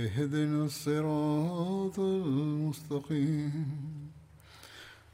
[0.00, 3.66] اهدنا الصراط المستقيم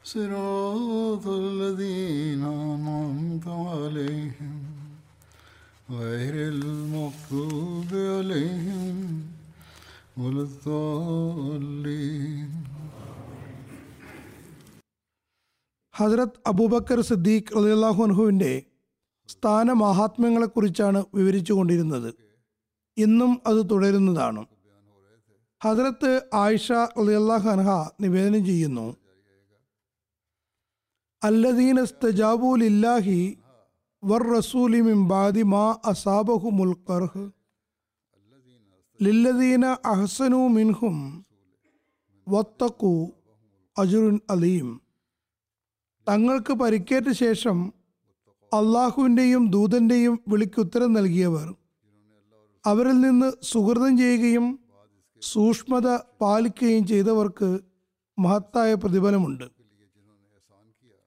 [0.05, 4.63] صراط الذين أنعمت عليهم
[5.93, 9.23] غير المغضوب عليهم
[10.19, 12.51] ولا الضالين
[15.95, 18.63] ഹസ്രത്ത് അബൂബക്കർ സിദ്ദീഖ് റളിയല്ലാഹു അൻഹുവിൻ്റെ
[19.29, 22.15] സ്ഥാനമാഹാത്മ്യങ്ങളെക്കുറിച്ചാണ് വിവരിച്ചു കൊണ്ടിരുന്നത്
[22.97, 24.45] ഇന്നും അത് തുടരുന്നതാണ്
[25.62, 27.70] ഹസ്രത്ത് ആയിഷ റളിയല്ലാഹു അൻഹ
[28.02, 28.96] നിവേദനം ചെയ്യുന്നു.
[31.22, 33.20] അല്ലദീന സ്തജാബു ലില്ലാഹി
[34.04, 37.24] വർ റസൂലിമിം ബാദി മാ അസാബഹുമുൽ ഖർഹ്
[39.00, 41.26] ലില്ലദീന അഹ്സനു മിൻഹും
[42.28, 42.94] വത്തക്കു
[43.78, 44.68] അജുറുൻ അലീം.
[46.08, 47.58] തങ്ങൾക്ക് പരിക്കേറ്റ ശേഷം
[48.52, 51.48] അള്ളാഹുവിന്റെയും ദൂതന്റെയും വിളിക്കുത്തരം നൽകിയവർ
[52.64, 54.46] അവരിൽ നിന്ന് സുഹൃതം ചെയ്യുകയും
[55.22, 57.60] സൂക്ഷ്മത പാലിക്കുകയും ചെയ്തവർക്ക്
[58.20, 59.44] മഹത്തായ പ്രതിഫലമുണ്ട്.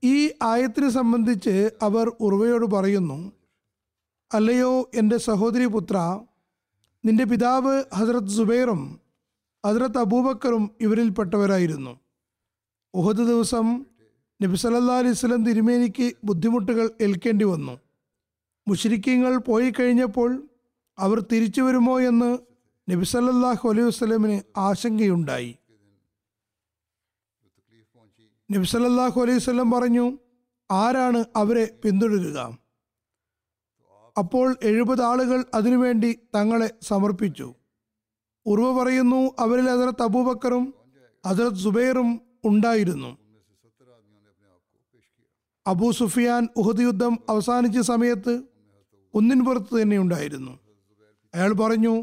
[0.04, 3.32] ഈ ആയത്തിനെ സംബന്ധിച്ച് അവർ ഉറവയോട് പറയുന്നു
[4.34, 6.20] അല്ലയോ എന്റെ സഹോദരി പുത്ര
[7.04, 9.00] നിന്റെ പിതാവ് ഹസ്രത് സുബൈറും
[9.66, 11.98] ഹസ്രത് അബൂബക്കറും ഇവരിൽപ്പെട്ടവരായിരുന്നു.
[12.94, 13.86] ഉഹദ് ദിവസം
[14.42, 15.00] നബി സല്ലാ
[15.46, 17.78] തിരുമേനിക്ക് ബുദ്ധിമുട്ടുകൾ ഏൽക്കേണ്ടി വന്നു.
[18.68, 20.48] മുഷരിക്കങ്ങൾ പോയി കഴിഞ്ഞപ്പോൾ
[20.98, 22.38] അവർ തിരിച്ചു വരുമോ എന്ന്
[22.90, 25.52] നബി സല്ലല്ലാഹു അലൈഹി വസ്ലമിന് ആശങ്കയുണ്ടായി.
[28.50, 30.06] നബി സല്ലല്ലാഹു അലൈഹി വസല്ലം പറഞ്ഞു
[30.70, 32.38] ആരാണ് അവരെ പിന്തുടരുക?
[34.18, 37.48] അപ്പോൾ എഴുപത് ആളുകൾ അതിനുവേണ്ടി തങ്ങളെ സമർപ്പിച്ചു.
[38.46, 40.64] ഉർവ പറയുന്നു അവരിൽ ഹസരത്ത് അബൂബക്കറും
[41.26, 42.08] ഹസരത്ത് സുബൈറും
[42.44, 43.10] ഉണ്ടായിരുന്നു.
[45.66, 48.34] അബൂ സുഫിയാൻ ഉഹദ് യുദ്ധം അവസാനിച്ച സമയത്ത്
[49.14, 50.52] കുന്നിൻ പുറത്ത് തന്നെ ഉണ്ടായിരുന്നു.
[51.34, 51.94] അയാൾ പറഞ്ഞു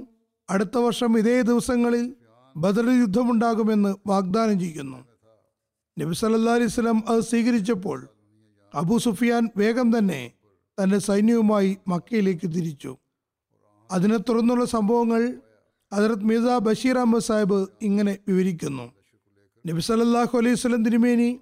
[0.50, 2.16] അടുത്ത വർഷം ഇതേ ദിവസങ്ങളിൽ
[2.58, 5.06] ബദറിൽ യുദ്ധമുണ്ടാകുമെന്ന് വാഗ്ദാനം ചെയ്യുന്നു.
[6.00, 8.08] നബി സല്ലാ സ്വലം അത് സ്വീകരിച്ചപ്പോൾ
[8.76, 10.32] അബു സുഫിയാൻ വേഗം തന്നെ
[10.84, 12.98] തന്റെ സൈന്യവുമായി മക്കയിലേക്ക് തിരിച്ചു.
[13.92, 15.42] അതിനെ തുടർന്നുള്ള സംഭവങ്ങൾ
[15.94, 18.94] ഹജറത് മിർസ ബഷീർ അഹമ്മദ് സാഹിബ് ഇങ്ങനെ വിവരിക്കുന്നു.
[19.68, 21.40] നബി സല്ലല്ലാഹു അലൈഹി സ്വലം തിരുമേനി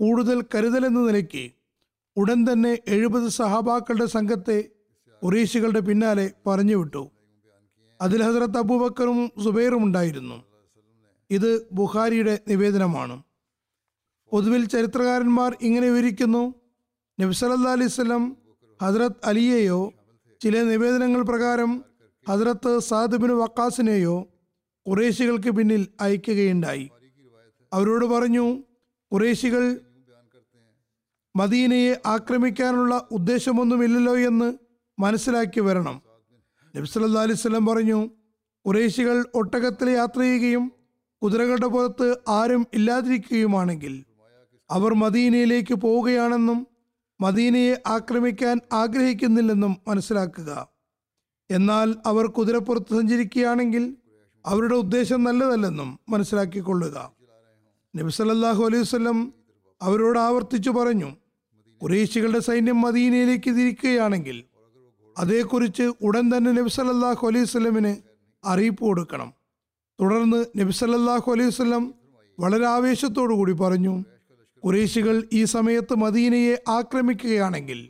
[0.00, 1.50] കൂടുതൽ കരുതൽ എന്ന നിലയ്ക്ക്
[2.16, 4.68] ഉടൻ തന്നെ എഴുപത് സഹാബാക്കളുടെ സംഘത്തെ
[5.22, 7.17] കുറേശികളുടെ പിന്നാലെ പറഞ്ഞുവിട്ടു
[8.00, 10.42] അതിൽ ഹസരത്ത് അബൂബക്കറും സുബൈറും ഉണ്ടായിരുന്നു.
[11.30, 13.22] ഇത് ബുഖാരിയുടെ നിവേദനമാണ്.
[14.30, 16.54] പൊതുവിൽ ചരിത്രകാരന്മാർ ഇങ്ങനെ വിവരിക്കുന്നു
[17.20, 18.36] നബ്സലല്ലാ വസല്ലം
[18.82, 19.92] ഹസ്രത്ത് അലിയെയോ
[20.42, 21.84] ചില നിവേദനങ്ങൾ പ്രകാരം
[22.28, 24.28] ഹസ്രത്ത് സാദ് ബിൻ വക്കാസിനെയോ
[24.88, 26.90] കുറേശികൾക്ക് പിന്നിൽ അയക്കുകയുണ്ടായി.
[27.72, 28.62] അവരോട് പറഞ്ഞു
[29.12, 29.80] കുറേശികൾ
[31.36, 34.58] മദീനയെ ആക്രമിക്കാനുള്ള ഉദ്ദേശമൊന്നുമില്ലല്ലോ എന്ന്
[34.98, 36.07] മനസ്സിലാക്കി വരണം.
[36.78, 38.10] നബ്സല്ലാ അലൈഹി സ്വലം പറഞ്ഞു
[38.66, 40.72] കുറേശികൾ ഒട്ടകത്തിൽ യാത്ര ചെയ്യുകയും
[41.22, 44.04] കുതിരകളുടെ പുറത്ത് ആരും ഇല്ലാതിരിക്കുകയുമാണെങ്കിൽ
[44.70, 46.66] അവർ മദീനയിലേക്ക് പോവുകയാണെന്നും
[47.20, 50.68] മദീനയെ ആക്രമിക്കാൻ ആഗ്രഹിക്കുന്നില്ലെന്നും മനസ്സിലാക്കുക.
[51.50, 53.96] എന്നാൽ അവർ കുതിരപ്പുറത്ത് സഞ്ചരിക്കുകയാണെങ്കിൽ
[54.46, 56.96] അവരുടെ ഉദ്ദേശം നല്ലതല്ലെന്നും മനസ്സിലാക്കിക്കൊള്ളുക.
[57.96, 59.34] നബി സല്ലല്ലാഹു അലൈഹി വസല്ലം
[59.82, 61.10] അവരോട് ആവർത്തിച്ചു പറഞ്ഞു
[61.82, 64.44] കുറേശികളുടെ സൈന്യം മദീനയിലേക്ക് തിരിക്കുകയാണെങ്കിൽ
[65.18, 67.92] അതേക്കുറിച്ച് ഉടൻ തന്നെ നബി സല്ലല്ലാഹു അലൈഹി സ്വലമിന്
[68.44, 69.32] അറിയിപ്പ് കൊടുക്കണം.
[70.00, 71.94] തുടർന്ന് നബി സല്ലല്ലാഹു അലൈഹി വസല്ലം
[72.40, 73.94] വളരെ ആവേശത്തോടു കൂടി പറഞ്ഞു
[74.64, 77.80] കുറേശികൾ ഈ സമയത്ത് മദീനയെ ആക്രമിക്കുകയാണെങ്കിൽ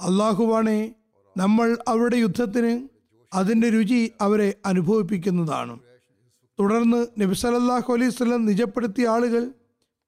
[0.00, 0.94] അള്ളാഹുവാണെ
[1.36, 2.88] നമ്മൾ അവരുടെ യുദ്ധത്തിന്
[3.34, 5.78] അതിന്റെ രുചി അവരെ അനുഭവിപ്പിക്കുന്നതാണ്.
[6.58, 9.42] തുടർന്ന് നബി സല്ലല്ലാഹു അലൈഹി വസല്ലം നിജപ്പെടുത്തിയ ആളുകൾ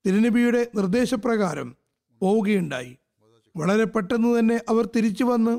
[0.04, 1.76] തിരുനബിയുടെ നിർദ്ദേശപ്രകാരം
[2.20, 2.96] പോവുകയുണ്ടായി.
[3.56, 5.54] വളരെ പെട്ടെന്ന് തന്നെ അവർ തിരിച്ചു വന്ന്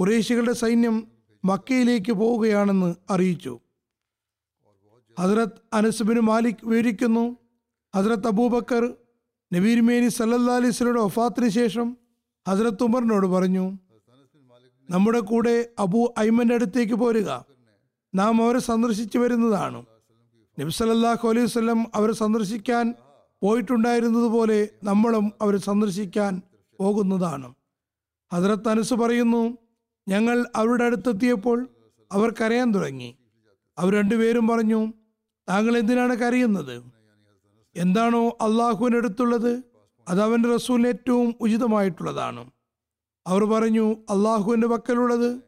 [0.00, 0.96] കുറേശികളുടെ സൈന്യം
[1.44, 3.54] മക്കയിലേക്ക് പോവുകയാണെന്ന് അറിയിച്ചു.
[5.18, 7.24] ഹസ്രത്ത് അനസുബിന് മാലിക് വിവരിക്കുന്നു
[7.94, 8.84] ഹസ്രത്ത് അബൂബക്കർ
[9.52, 11.86] നബീർമേനി സല്ലല്ലാ അലിസ്ലയുടെ ഒഫാത്തിന് ശേഷം
[12.46, 13.66] ഹസ്രത്ത് ഉമറിനോട് പറഞ്ഞു
[14.88, 17.30] നമ്മുടെ കൂടെ അബൂ ഐമന്റെ അടുത്തേക്ക് പോരുക.
[18.14, 19.80] നാം അവരെ സന്ദർശിച്ചു വരുന്നതാണ്.
[20.58, 22.94] നബി സല്ലല്ലാഹു അലൈഹി വസല്ലം അവരെ സന്ദർശിക്കാൻ
[23.42, 26.32] പോയിട്ടുണ്ടായിരുന്നതുപോലെ നമ്മളും അവരെ സന്ദർശിക്കാൻ
[26.78, 27.48] പോകുന്നതാണ്.
[28.32, 29.42] ഹസ്രത്ത് അനസ് പറയുന്നു
[30.08, 31.68] ഞങ്ങൾ അവരുടെ അടുത്തെത്തിയപ്പോൾ
[32.12, 33.18] അവർ കരയാൻ തുടങ്ങി.
[33.78, 34.92] അവർ രണ്ടുപേരും പറഞ്ഞു
[35.48, 36.82] താങ്കൾ എന്തിനാണ് കരയുന്നത്?
[37.76, 39.62] എന്താണോ അള്ളാഹുവിന്റെ അടുത്തുള്ളത്
[40.08, 42.50] അത് അവന്റെ റസൂലിന് ഏറ്റവും ഉചിതമായിട്ടുള്ളതാണ്.
[43.26, 45.40] അവർ പറഞ്ഞു അള്ളാഹുവിന്റെ പക്കലുള്ളത്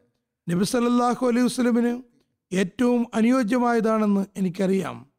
[0.49, 2.03] നബി സല്ലല്ലാഹു അലൈഹി വസ്ലമിന്
[2.55, 5.11] ഏറ്റവും അനുയോജ്യമായതാണെന്ന് എനിക്കറിയാം.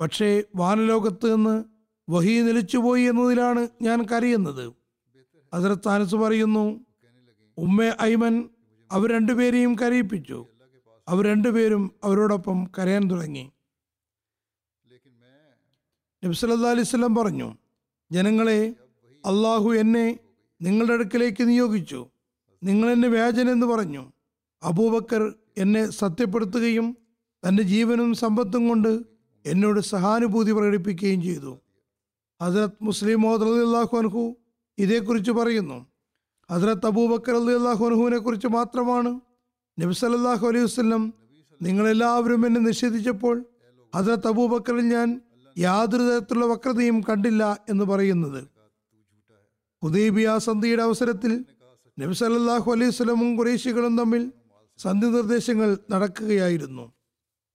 [0.00, 1.64] പക്ഷേ വാനലോകത്ത് നിന്ന്
[2.10, 4.72] വഹി നിലച്ചുപോയി എന്നതിലാണ് ഞാൻ കരയുന്നത്.
[5.52, 6.84] അതിർത്താനസ് പറയുന്നു
[7.58, 8.48] ഉമ്മ ഐമൻ
[8.94, 10.46] അവർ രണ്ടുപേരെയും കരയിപ്പിച്ചു.
[11.08, 13.52] അവർ രണ്ടുപേരും അവരോടൊപ്പം കരയാൻ തുടങ്ങി.
[16.24, 17.56] നബ്സല്ലാ അലിസ്ലം പറഞ്ഞു
[18.12, 18.74] ജനങ്ങളെ
[19.26, 20.18] അള്ളാഹു എന്നെ
[20.62, 22.06] നിങ്ങളുടെ അടുക്കിലേക്ക് നിയോഗിച്ചു.
[22.62, 24.12] നിങ്ങൾ എന്നെ വ്യാജൻ എന്ന് പറഞ്ഞു.
[24.62, 26.96] അബൂബക്കർ എന്നെ സത്യപ്പെടുത്തുകയും
[27.48, 29.02] തന്റെ ജീവനും സമ്പത്തും കൊണ്ട്
[29.46, 31.60] എന്നോട് സഹാനുഭൂതി പ്രകടിപ്പിക്കുകയും ചെയ്തു.
[32.42, 34.36] ഹസരത് മുസ്ലിം മോഹദ് അള്ളാഹു അൻഹു
[34.78, 35.93] ഇതേക്കുറിച്ച് പറയുന്നു
[36.50, 39.20] ഹസ്രത്ത് അബൂബക്കർ അലി അള്ളാഹുനഹുവിനെ കുറിച്ച് മാത്രമാണ്
[39.78, 41.12] നബി സല്ലല്ലാഹു അലൈഹി വസ്ലം
[41.60, 43.36] നിങ്ങളെല്ലാവരും എന്നെ നിഷേധിച്ചപ്പോൾ
[43.94, 45.08] ഹസ്രത്ത് അബൂബക്കറിൽ ഞാൻ
[45.56, 48.40] യാതൊരു തരത്തിലുള്ള വക്രതയും കണ്ടില്ല എന്ന് പറയുന്നത്.
[49.82, 51.32] ഹുദൈബിയ സന്ധിയുടെ അവസരത്തിൽ
[51.98, 54.22] നബി സല്ലല്ലാഹു അലൈഹി വസല്ലമും കുറേശികളും തമ്മിൽ
[54.78, 56.84] സന്ധി നിർദ്ദേശങ്ങൾ നടക്കുകയായിരുന്നു.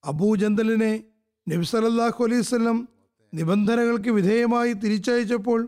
[0.03, 0.93] അബൂജന്തലിനെ
[1.47, 2.77] നബി സല്ലല്ലാഹു അലൈഹി വസല്ലം
[3.33, 5.59] നിബന്ധനകൾക്ക് വിധേയമായി തിരിച്ചയച്ചപ്പോൾ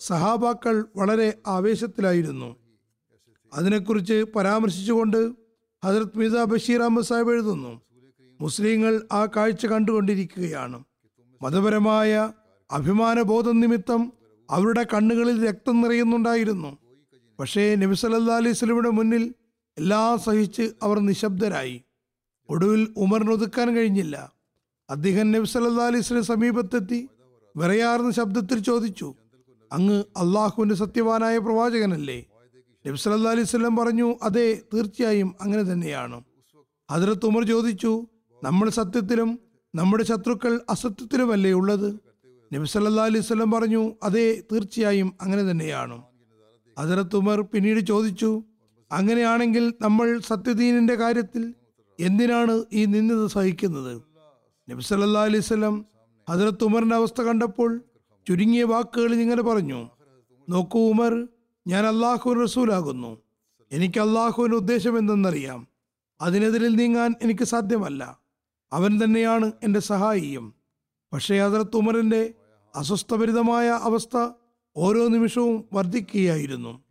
[0.00, 2.50] സഹാബാക്കൾ വളരെ ആവേശത്തിലായിരുന്നു.
[3.52, 5.32] അതിനെക്കുറിച്ച് പരാമർശിച്ചുകൊണ്ട്
[5.84, 7.80] ഹജറത് മീസ ബഷീർ അഹമ്മദ് സാഹിബ് എഴുതുന്നു.
[8.40, 10.84] മുസ്ലിങ്ങൾ ആ കാഴ്ച കണ്ടുകൊണ്ടിരിക്കുകയാണ്.
[11.42, 12.32] മതപരമായ
[12.70, 14.12] അഭിമാനബോധം നിമിത്തം
[14.50, 16.78] അവരുടെ കണ്ണുകളിൽ രക്തം നിറയുന്നുണ്ടായിരുന്നു.
[17.40, 19.34] പക്ഷേ നബി സല്ലാ അലൈഹി സ്വലമിയുടെ മുന്നിൽ
[19.78, 21.82] എല്ലാം സഹിച്ച് അവർ നിശബ്ദരായി.
[22.48, 24.32] ഒടുവിൽ ഉമറിന് ഒതുക്കാൻ കഴിഞ്ഞില്ല.
[24.90, 27.08] അദ്ദേഹം നബി സല്ലാ അലൈഹി സ്വലം സമീപത്തെത്തി
[27.56, 29.14] വിറയാർന്ന ശബ്ദത്തിൽ ചോദിച്ചു
[29.72, 32.26] അങ്ങ് അള്ളാഹുവിന്റെ സത്യവാനായ പ്രവാചകനല്ലേ?
[32.84, 36.16] നബി സല്ലല്ലാഹു അലൈഹി വസല്ലം പറഞ്ഞു അതെ തീർച്ചയായും അങ്ങനെ തന്നെയാണ്.
[36.88, 37.90] ഹജറത്ത് ഉമർ ചോദിച്ചു
[38.42, 39.30] നമ്മൾ സത്യത്തിലും
[39.74, 41.88] നമ്മുടെ ശത്രുക്കൾ അസത്യത്തിലുമല്ലേ ഉള്ളത്?
[42.50, 45.96] നബി സല്ലല്ലാഹു അലൈഹി വസല്ലം പറഞ്ഞു അതെ തീർച്ചയായും അങ്ങനെ തന്നെയാണ്.
[46.76, 48.30] ഹജറത്ത് ഉമർ പിന്നീട് ചോദിച്ചു
[48.90, 51.42] അങ്ങനെയാണെങ്കിൽ നമ്മൾ സത്യദീനിന്റെ കാര്യത്തിൽ
[51.98, 53.92] എന്തിനാണ് ഈ നിന്ദത സഹിക്കുന്നത്?
[54.68, 55.76] നബി സല്ലല്ലാഹു അലൈഹി വസല്ലം
[56.28, 57.70] ഹജറത്ത് ഉമറിന്റെ അവസ്ഥ കണ്ടപ്പോൾ
[58.26, 59.80] ചുരുങ്ങിയ വാക്കുകളിൽ ഇങ്ങനെ പറഞ്ഞു
[60.48, 61.12] നോക്കൂ ഉമർ
[61.66, 63.22] ഞാൻ അള്ളാഹു റസൂലാകുന്നു.
[63.72, 65.66] എനിക്ക് അള്ളാഹുവിന്റെ ഉദ്ദേശം എന്തെന്നറിയാം.
[66.20, 68.20] അതിനെതിരിൽ നീങ്ങാൻ എനിക്ക് സാധ്യമല്ല.
[68.72, 70.54] അവൻ തന്നെയാണ് എന്റെ സഹായിയും.
[71.12, 72.34] പക്ഷേ അതിർത്ത് ഉമറിന്റെ
[72.74, 74.28] അസ്വസ്ഥഭരിതമായ അവസ്ഥ
[74.76, 76.84] ഓരോ നിമിഷവും വർദ്ധിക്കുകയായിരുന്നു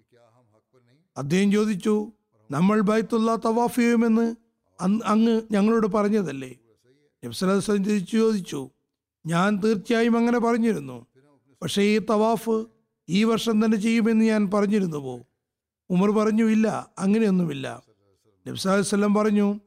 [1.17, 2.11] അദ്ദേഹം ചോദിച്ചു
[2.51, 4.35] നമ്മൾ ബൈത്തുള്ള തവാഫ് ചെയ്യുമെന്ന്
[5.05, 6.55] അങ്ങ് ഞങ്ങളോട് പറഞ്ഞതല്ലേ?
[7.25, 8.69] നബ്സലം തിരിച്ചു ചോദിച്ചു
[9.25, 11.05] ഞാൻ തീർച്ചയായും അങ്ങനെ പറഞ്ഞിരുന്നു.
[11.61, 12.65] പക്ഷേ ഈ തവാഫ്
[13.09, 15.21] ഈ വർഷം തന്നെ ചെയ്യുമെന്ന് ഞാൻ പറഞ്ഞിരുന്നുവോ
[15.89, 17.83] ഉമർ പറഞ്ഞു ഇല്ല അങ്ങനെയൊന്നുമില്ല.
[18.47, 19.59] നബ്സാഹുസ്ലം പറഞ്ഞു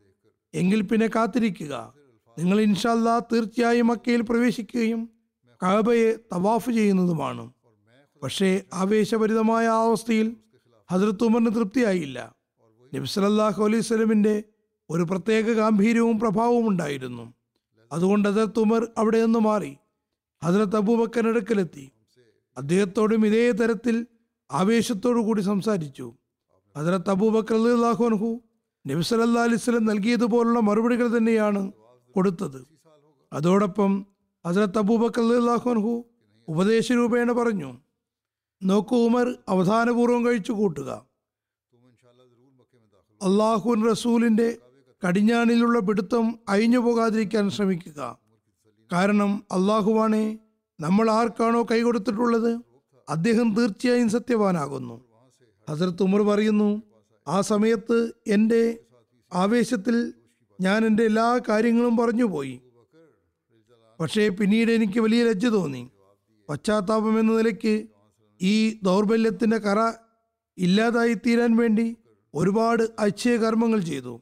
[0.54, 1.94] എങ്കിൽ പിന്നെ കാത്തിരിക്കുക.
[2.38, 5.10] നിങ്ങൾ ഇൻഷാല്ലാ തീർച്ചയായും മക്കയിൽ പ്രവേശിക്കുകയും
[5.62, 7.52] കാബയെ തവാഫ് ചെയ്യുന്നതുമാണ്.
[8.22, 10.36] പക്ഷേ ആവേശഭരിതമായ ആ അവസ്ഥയിൽ
[10.90, 12.34] ഹജ്രത്ത് ഉമറിന് തൃപ്തിയായില്ല.
[12.94, 14.44] നബ്സലല്ലാഹു അലൈഹി സ്വലമിന്റെ
[14.90, 17.34] ഒരു പ്രത്യേക ഗാംഭീര്യവും പ്രഭാവവും ഉണ്ടായിരുന്നു.
[17.92, 19.76] അതുകൊണ്ട് ഹസരത്ത് ഉമർ അവിടെ നിന്ന് മാറി.
[20.44, 21.92] ഹസരത്ത് അബൂബക്കൻ അടുക്കലെത്തി.
[22.56, 24.06] അദ്ദേഹത്തോടും ഇതേ തരത്തിൽ
[24.52, 26.14] ആവേശത്തോടു കൂടി സംസാരിച്ചു.
[26.78, 28.42] ഹസരത്ത് അബൂബക്കർ അള്ളാഹുഹു
[28.86, 31.72] നബി വസല്ലം നൽകിയതുപോലുള്ള മറുപടികൾ തന്നെയാണ്
[32.14, 32.66] കൊടുത്തത്.
[33.32, 34.06] അതോടൊപ്പം
[34.46, 35.22] ഹസരത്ത് അബൂബക്കർ
[36.48, 37.78] ഉപദേശ രൂപേണ പറഞ്ഞു
[38.62, 41.06] നോക്കൂ ഉമർ അവധാനപൂർവം കഴിച്ചു കൂട്ടുക.
[43.22, 44.58] അള്ളാഹുൻ റസൂലിന്റെ
[45.08, 48.18] കടിഞ്ഞാണിലുള്ള പിടുത്തം അഴിഞ്ഞു പോകാതിരിക്കാൻ ശ്രമിക്കുക.
[48.92, 50.38] കാരണം അള്ളാഹുവാണെ
[50.82, 52.60] നമ്മൾ ആർക്കാണോ കൈകൊടുത്തിട്ടുള്ളത്
[53.08, 55.04] അദ്ദേഹം തീർച്ചയായും സത്യവാനാകുന്നു.
[55.70, 56.82] ഹസരത്ത് ഉമർ പറയുന്നു
[57.28, 58.78] ആ സമയത്ത് എന്റെ
[59.34, 60.12] ആവേശത്തിൽ
[60.60, 62.60] ഞാൻ എന്റെ എല്ലാ കാര്യങ്ങളും പറഞ്ഞു പോയി
[64.00, 65.90] പക്ഷേ പിന്നീട് എനിക്ക് വലിയ ലജ്ജ തോന്നി.
[66.50, 67.86] പശ്ചാത്താപം എന്ന നിലയ്ക്ക്
[68.42, 69.92] ഈ ദൗർബല്യത്തിന്റെ കറ
[70.58, 71.96] ഇല്ലാതായി തീരാൻ വേണ്ടി
[72.34, 74.20] ഒരുപാട് അച്ഛയ കർമ്മങ്ങൾ ചെയ്തു.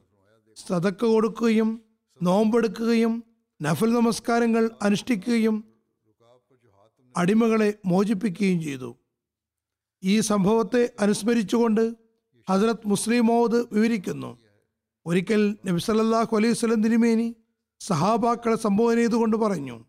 [0.57, 1.81] സതക്ക കൊടുക്കുകയും
[2.21, 3.23] നോമ്പെടുക്കുകയും
[3.61, 5.70] നഫൽ നമസ്കാരങ്ങൾ അനുഷ്ഠിക്കുകയും
[7.17, 8.95] അടിമകളെ മോചിപ്പിക്കുകയും ചെയ്തു.
[10.03, 11.95] ഈ സംഭവത്തെ അനുസ്മരിച്ചുകൊണ്ട്
[12.49, 14.37] ഹസ്രത് മുസ്ലിം മോദ് വിവരിക്കുന്നു.
[15.05, 17.35] ഒരിക്കൽ നബി സല്ലല്ലാഹു അലൈഹി വസല്ലം തിരുമേനി
[17.79, 19.85] സഹാബാക്കളെ സംബോധന ചെയ്തുകൊണ്ട് പറഞ്ഞു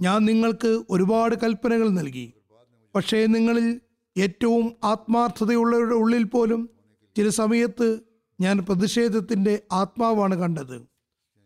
[0.00, 2.32] ഞാൻ നിങ്ങൾക്ക് ഒരുപാട് കൽപ്പനകൾ നൽകി.
[2.94, 3.80] പക്ഷേ നിങ്ങളിൽ
[4.18, 6.70] ഏറ്റവും ആത്മാർത്ഥതയുള്ളവരുടെ ഉള്ളിൽ പോലും
[7.16, 8.00] ചില സമയത്ത്
[8.40, 10.82] ഞാൻ പ്രതിഷേധത്തിന്റെ ആത്മാവാണ് കണ്ടത്.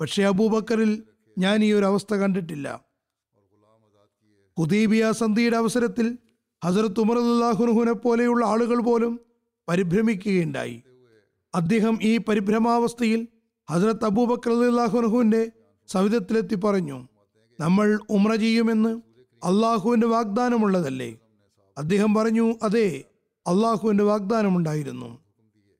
[0.01, 1.03] പക്ഷേ അബൂബക്കറിൽ
[1.39, 2.86] ഞാൻ ഈ ഒരു അവസ്ഥ കണ്ടിട്ടില്ല.
[4.59, 6.19] ഹുദീബിയ സന്ധിയുടെ അവസരത്തിൽ
[6.65, 9.21] ഹസരത്ത് ഉമർ അല്ലാഹുനുഹുനെ പോലെയുള്ള ആളുകൾ പോലും
[9.69, 10.83] പരിഭ്രമിക്കുകയുണ്ടായി.
[11.55, 13.29] അദ്ദേഹം ഈ പരിഭ്രമാവസ്ഥയിൽ
[13.71, 15.53] ഹസരത്ത് അബൂബക്കർ അല്ലാഹുനുഹുവിന്റെ
[15.89, 17.09] സവിധത്തിലെത്തി പറഞ്ഞു
[17.61, 19.01] നമ്മൾ ഉമ്ര ചെയ്യുമെന്ന്
[19.45, 21.19] അള്ളാഹുവിന്റെ വാഗ്ദാനമുള്ളതല്ലേ?
[21.79, 23.05] അദ്ദേഹം പറഞ്ഞു അതെ
[23.47, 25.19] അള്ളാഹുവിന്റെ വാഗ്ദാനമുണ്ടായിരുന്നു.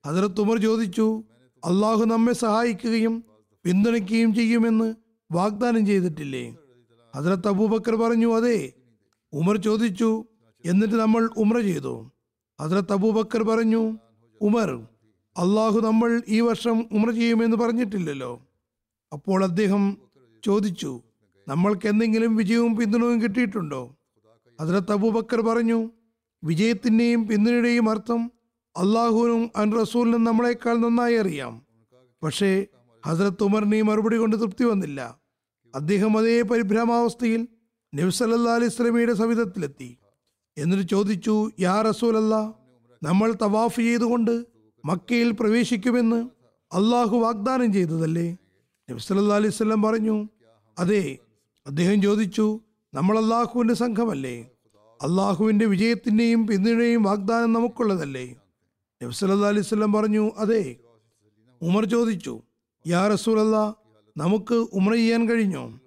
[0.05, 1.23] ഹസരത്ത് ഉമർ ചോദിച്ചു
[1.65, 3.23] അള്ളാഹു നമ്മെ സഹായിക്കുകയും
[3.65, 4.95] പിന്തുണയ്ക്കുകയും ചെയ്യുമെന്ന്
[5.31, 6.55] വാഗ്ദാനം ചെയ്തിട്ടില്ലേ?
[7.17, 8.73] ഹസരത്ത് അബൂബക്കർ പറഞ്ഞു അതെ.
[9.33, 10.25] ഉമർ ചോദിച്ചു
[10.65, 12.11] എന്നിട്ട് നമ്മൾ ഉമ്ര ചെയ്തു?
[12.61, 13.97] ഹസരത്ത് അബൂബക്കർ പറഞ്ഞു
[14.41, 14.69] ഉമർ
[15.37, 18.47] അള്ളാഹു നമ്മൾ ഈ വർഷം ഉമ്ര ചെയ്യുമെന്ന് പറഞ്ഞിട്ടില്ലല്ലോ.
[19.13, 19.97] അപ്പോൾ അദ്ദേഹം
[20.43, 21.01] ചോദിച്ചു
[21.47, 23.95] നമ്മൾക്ക് എന്തെങ്കിലും വിജയവും പിന്തുണയും കിട്ടിയിട്ടുണ്ടോ?
[24.61, 25.91] ഹസരത്ത് അബൂബക്കർ പറഞ്ഞു
[26.43, 28.31] വിജയത്തിന്റെയും പിന്തുണയുടെയും അർത്ഥം
[28.77, 31.65] അള്ളാഹുവിനും അൻ റസൂലിനും നമ്മളെക്കാൾ നന്നായി അറിയാം.
[32.23, 32.65] പക്ഷേ
[33.05, 35.19] ഹസരത്ത് ഉമറിന് ഈ മറുപടി കൊണ്ട് തൃപ്തി വന്നില്ല.
[35.77, 37.47] അദ്ദേഹം അതേ പരിഭ്രമാവസ്ഥയിൽ
[37.93, 39.97] നബ്സല്ലാ അലൈഹി സ്വലമിയുടെ സവിധത്തിലെത്തി.
[40.57, 42.35] എന്നിട്ട് ചോദിച്ചു യാ റസൂലല്ല
[43.03, 44.45] നമ്മൾ തവാഫ് ചെയ്തുകൊണ്ട്
[44.85, 46.19] മക്കയിൽ പ്രവേശിക്കുമെന്ന്
[46.71, 48.27] അള്ളാഹു വാഗ്ദാനം ചെയ്തതല്ലേ?
[48.89, 50.29] നബ്സല്ലാ അലൈഹി സ്വലം പറഞ്ഞു
[50.77, 51.17] അതെ.
[51.65, 52.45] അദ്ദേഹം ചോദിച്ചു
[52.93, 54.35] നമ്മൾ അള്ളാഹുവിന്റെ സംഘമല്ലേ?
[54.99, 58.27] അള്ളാഹുവിന്റെ വിജയത്തിന്റെയും പിന്തുണയും വാഗ്ദാനം നമുക്കുള്ളതല്ലേ?
[59.01, 60.75] നബ്സല്ലാ അലൈഹി സ്വലം പറഞ്ഞു അതെ.
[61.61, 62.33] ഉമർ ചോദിച്ചു
[62.85, 63.57] യാ റസൂലല്ല
[64.17, 65.79] നമുക്ക് ഉമ്ര ചെയ്യാൻ കഴിഞ്ഞോ?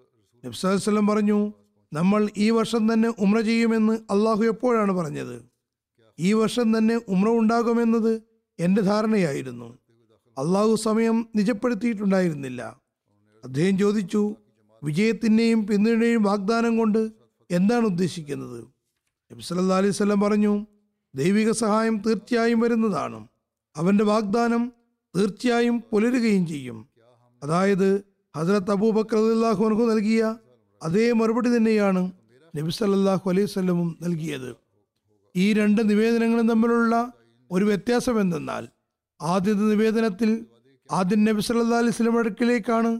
[0.45, 1.53] നബ്സാസ്ലം പറഞ്ഞു
[1.93, 5.43] നമ്മൾ ഈ വർഷം തന്നെ ഉമ്ര ചെയ്യുമെന്ന് അള്ളാഹു എപ്പോഴാണ് പറഞ്ഞത്?
[6.19, 8.23] ഈ വർഷം തന്നെ ഉമ്ര ഉണ്ടാകുമെന്നത്
[8.59, 9.79] എന്റെ ധാരണയായിരുന്നു.
[10.39, 12.81] അള്ളാഹു സമയം നിജപ്പെടുത്തിയിട്ടുണ്ടായിരുന്നില്ല.
[13.45, 14.35] അദ്ദേഹം ചോദിച്ചു
[14.83, 17.11] വിജയത്തിന്റെയും പിന്തുണയും വാഗ്ദാനം കൊണ്ട്
[17.51, 18.65] എന്താണ് ഉദ്ദേശിക്കുന്നത്?
[19.33, 20.67] നബി സല്ലാ അലൈഹി പറഞ്ഞു
[21.15, 23.29] ദൈവിക സഹായം തീർച്ചയായും വരുന്നതാണ്.
[23.77, 24.73] അവന്റെ വാഗ്ദാനം
[25.17, 26.89] തീർച്ചയായും പുലരുകയും ചെയ്യും.
[27.43, 30.23] അതായത് ഹസരത്ത് അബൂബക്കർ അള്ളാഹു അൻഹു നൽകിയ
[30.81, 32.03] അതേ മറുപടി തന്നെയാണ്
[32.55, 34.51] നബി സല്ലല്ലാഹു അലൈഹി സ്വലമും നൽകിയത്.
[35.35, 36.95] ഈ രണ്ട് നിവേദനങ്ങളും തമ്മിലുള്ള
[37.51, 38.65] ഒരു വ്യത്യാസം എന്തെന്നാൽ
[39.21, 40.31] ആദ്യത്തെ നിവേദനത്തിൽ
[40.91, 42.91] ആദ്യം നബി സല്ലല്ലാഹു അലൈഹി സ്വലം അടുക്കിലേക്കാണ്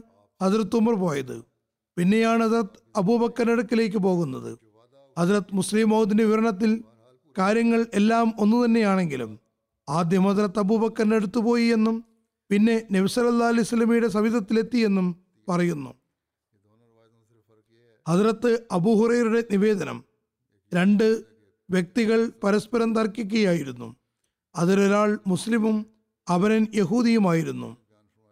[0.41, 1.37] ഹസരത്ത് ഉമർ പോയത്.
[1.97, 4.51] പിന്നെയാണ് ഹസരത്ത് അബൂബക്കറിന്റെ അടുക്കിലേക്ക് പോകുന്നത്.
[5.17, 6.71] ഹസരത്ത് മുസ്ലിം മൗദിന്റെ വിവരണത്തിൽ
[7.35, 9.31] കാര്യങ്ങൾ എല്ലാം ഒന്നു തന്നെയാണെങ്കിലും
[9.87, 11.97] ആദ്യം ഹസരത്ത് അബൂബക്കറിന്റെ അടുത്ത് പോയി എന്നും
[12.49, 15.07] പിന്നെ നബി സല്ലല്ലാഹു അലൈഹി സ്വലമിയുടെ സവിധത്തിലെത്തി എന്നും
[15.49, 15.93] പറയുന്നു.
[18.09, 20.03] ഹസരത്ത് അബുഹുറയുടെ നിവേദനം.
[20.73, 21.23] രണ്ട്
[21.69, 23.95] വ്യക്തികൾ പരസ്പരം തർക്കിക്കുകയായിരുന്നു.
[24.55, 25.85] അതിലൊരാൾ മുസ്ലിമും
[26.27, 27.77] അവനൻ യഹൂദിയുമായിരുന്നു.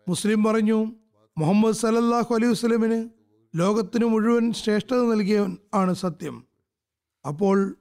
[0.07, 0.91] മുസ്ലിം പറഞ്ഞു
[1.37, 3.09] മുഹമ്മദ് സലല്ലാഹു അലൈഹി വസ്ലമിന്
[3.55, 6.43] ലോകത്തിന് മുഴുവൻ ശ്രേഷ്ഠത നൽകിയവൻ ആണ് സത്യം.
[7.27, 7.75] അപ്പോൾ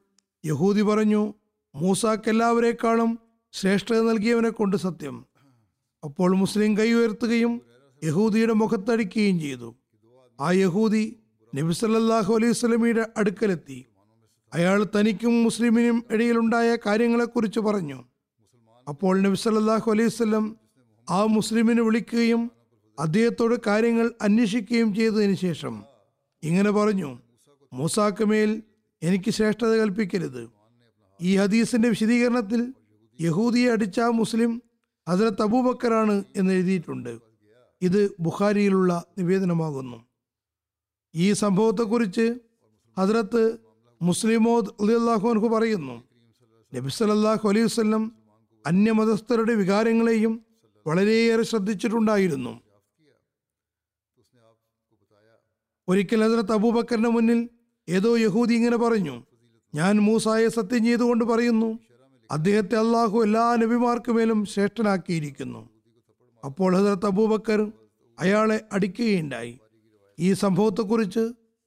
[0.46, 1.34] യഹൂദി പറഞ്ഞു
[1.74, 3.18] മൂസാക്ക് എല്ലാവരേക്കാളും
[3.52, 5.26] ശ്രേഷ്ഠത നൽകിയവനെ കൊണ്ട് സത്യം.
[6.04, 7.62] അപ്പോൾ മുസ്ലിം കൈ ഉയർത്തുകയും
[8.04, 9.76] യഹൂദിയുടെ മുഖത്തടിക്കുകയും ചെയ്തു.
[10.40, 11.16] ആ യഹൂദി
[11.54, 13.86] നബി സല്ലല്ലാഹു അലൈഹി സ്വലമിയുടെ അടുക്കലെത്തി.
[14.54, 18.04] അയാൾ തനിക്കും മുസ്ലിമിനും ഇടയിലുണ്ടായ കാര്യങ്ങളെക്കുറിച്ച് പറഞ്ഞു.
[18.88, 20.56] അപ്പോൾ നബി സല്ലല്ലാഹു അലൈഹി വസല്ലം
[21.10, 22.50] ആ മുസ്ലിമിനെ വിളിക്കുകയും
[22.98, 25.84] അദ്ദേഹത്തോട് കാര്യങ്ങൾ അന്വേഷിക്കുകയും ചെയ്തതിനു ശേഷം
[26.42, 27.18] ഇങ്ങനെ പറഞ്ഞു
[27.72, 28.62] മൂസാക്ക് മേൽ
[29.02, 30.50] എനിക്ക് ശ്രേഷ്ഠത കൽപ്പിക്കരുത്.
[31.22, 32.72] ഈ ഹദീസിന്റെ വിശദീകരണത്തിൽ
[33.20, 34.62] യഹൂദിയെ അടിച്ച മുസ്ലിം
[35.08, 37.27] ഹസരത്ത് അബൂബക്കറാണ് എന്ന് എഴുതിയിട്ടുണ്ട്.
[37.82, 40.06] ഇത് ബുഖാരിയിലുള്ള നിവേദനമാകുന്നു.
[41.14, 42.38] ഈ സംഭവത്തെക്കുറിച്ച്
[42.98, 43.58] ഹസ്രത്ത്
[44.02, 46.02] മുസ്ലിമോദ് അലിയല്ലാഹുൻഹു പറയുന്നു.
[46.74, 48.12] നബി സല്ലല്ലാഹു അലൈഹി വസല്ലം
[48.66, 50.44] അന്യമതസ്ഥരുടെ വികാരങ്ങളെയും
[50.86, 52.60] വളരെയേറെ ശ്രദ്ധിച്ചിട്ടുണ്ടായിരുന്നു.
[55.88, 57.48] ഒരിക്കൽ ഹജറത്ത് അബൂബക്കറിന്റെ മുന്നിൽ
[57.88, 59.24] ഏതോ യഹൂദി ഇങ്ങനെ പറഞ്ഞു
[59.74, 61.78] ഞാൻ മൂസായെ സത്യം ചെയ്തുകൊണ്ട് പറയുന്നു
[62.30, 65.77] അദ്ദേഹത്തെ അള്ളാഹു എല്ലാ നബിമാർക്കുമേലും ശ്രേഷ്ഠനാക്കിയിരിക്കുന്നു.
[66.44, 67.60] അപ്പോൾ ഹസരത്ത് അബൂബക്കർ
[68.18, 69.54] അയാളെ അടിക്കുകയുണ്ടായി.
[70.18, 71.24] ഈ സംഭവത്തെക്കുറിച്ച്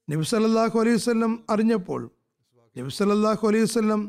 [0.07, 2.01] നബി സല്ലല്ലാഹു അലൈഹി വസല്ലം അറിഞ്ഞപ്പോൾ
[2.77, 4.01] നബി സല്ലല്ലാഹു അലൈഹി വസല്ലം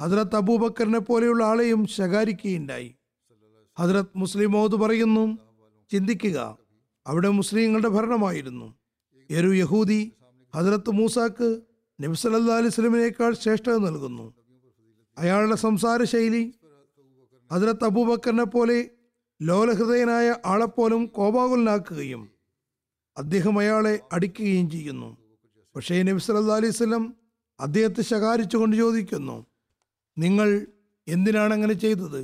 [0.00, 2.88] ഹസരത്ത് അബൂബക്കറിനെ പോലെയുള്ള ആളെയും ശകാരിക്കുകയുണ്ടായി.
[3.78, 5.24] ഹസരത് മുസ്ലിം മോദ് പറയുന്നു
[5.90, 6.38] ചിന്തിക്കുക
[7.06, 8.68] അവിടെ മുസ്ലിങ്ങളുടെ ഭരണമായിരുന്നു.
[9.30, 10.00] ഒരു യഹൂദി
[10.54, 11.48] ഹസരത്ത് മൂസാക്ക്
[11.98, 14.26] നബി സല്ലല്ലാഹു അലൈഹി സ്വലമിനേക്കാൾ ശ്രേഷ്ഠത നൽകുന്നു.
[15.16, 16.44] അയാളുടെ സംസാര ശൈലി
[17.50, 18.78] ഹസരത്ത് അബൂബക്കറിനെ പോലെ
[19.48, 22.30] ലോലഹൃദയനായ ആളെപ്പോലും കോപാകുലനാക്കുകയും
[23.18, 25.16] അദ്ദേഹം അയാളെ അടിക്കുകയും ചെയ്യുന്നു.
[25.76, 27.14] പക്ഷേ നബി സല്ലാ അലൈഹി വസല്ലം
[27.60, 29.46] അദ്ദേഹത്തെ ശകാരിച്ചുകൊണ്ട് ചോദിക്കുന്നു
[30.18, 30.66] നിങ്ങൾ
[31.08, 32.20] എന്തിനാണ് അങ്ങനെ ചെയ്തത്?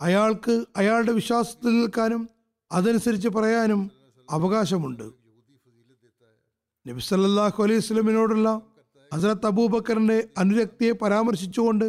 [0.00, 2.28] അയാൾക്ക് അയാളുടെ വിശ്വാസത്തിൽ നിൽക്കാനും
[2.72, 3.90] അതനുസരിച്ച് പറയാനും
[4.30, 5.06] അവകാശമുണ്ട്.
[6.86, 8.48] നബി സല്ലല്ലാഹു അലൈഹി സ്വലമിനോടുള്ള
[9.12, 11.86] ഹസ്രത്ത് അബൂബക്കറിന്റെ അനുരക്തിയെ പരാമർശിച്ചുകൊണ്ട്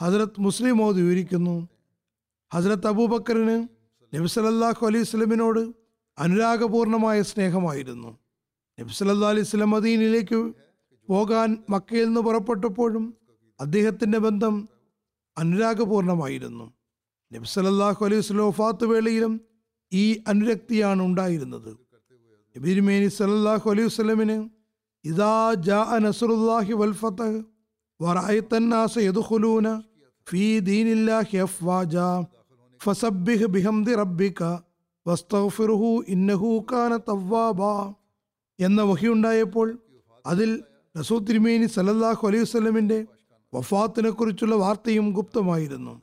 [0.00, 1.68] ഹസ്രത്ത് മുസ്ലിം മോദി വിവരിക്കുന്നു
[2.52, 3.56] ഹസ്രത്ത് അബൂബക്കറിന്
[4.14, 5.60] നബി സല്ലല്ലാഹു അലൈഹി സ്വലമിനോട്
[6.18, 8.10] അനുരാഗപൂർണമായ സ്നേഹമായിരുന്നു.
[8.78, 10.40] നബി സല്ലല്ലാഹു അലൈഹി സ്വലം മദീനിലേക്ക്
[11.08, 13.04] പോകാൻ മക്കയിൽ നിന്ന് പുറപ്പെട്ടപ്പോഴും
[13.60, 14.68] അദ്ദേഹത്തിന്റെ ബന്ധം
[15.38, 16.66] അനുരാഗപൂർണമായിരുന്നു.
[17.32, 19.40] നബി സല്ലല്ലാഹു അലൈഹി സ്വലോ ഫാത്ത് വേളയിലും
[19.92, 21.72] ഈ അനുരക്തിയാണ് ഉണ്ടായിരുന്നത്.
[22.56, 24.38] നബിരുമേനി സല്ലല്ലാഹു അലൈഹി സ്വലമിന്
[25.04, 27.28] ഇതാ ജാ നസറുല്ലാഹി വൽഫത്ത്
[28.00, 29.66] വറായി തന്നാസ് യദ്ഖുലൂന
[30.26, 31.96] ഫീ ദീനില്ലാഹി അഫ്വാജ.
[32.80, 34.42] ഫസബ്ബിഹ് ബിഹംദി റബ്ബിക
[35.06, 37.60] വസ്തഗ്ഫിറുഹു ഇന്നഹു കാന തവ്വാബ
[38.58, 39.68] എന്ന വഹിയുണ്ടായപ്പോൾ
[40.24, 40.50] അതിൽ
[40.94, 42.98] റസൂൽ തിരുമേനി സല്ലല്ലാഹു അലൈഹി വസല്ലമിന്റെ
[43.52, 45.94] വഫാത്തിനെ കുറിച്ചുള്ള വാർത്തയും ഗുപ്തമായിരുന്നു.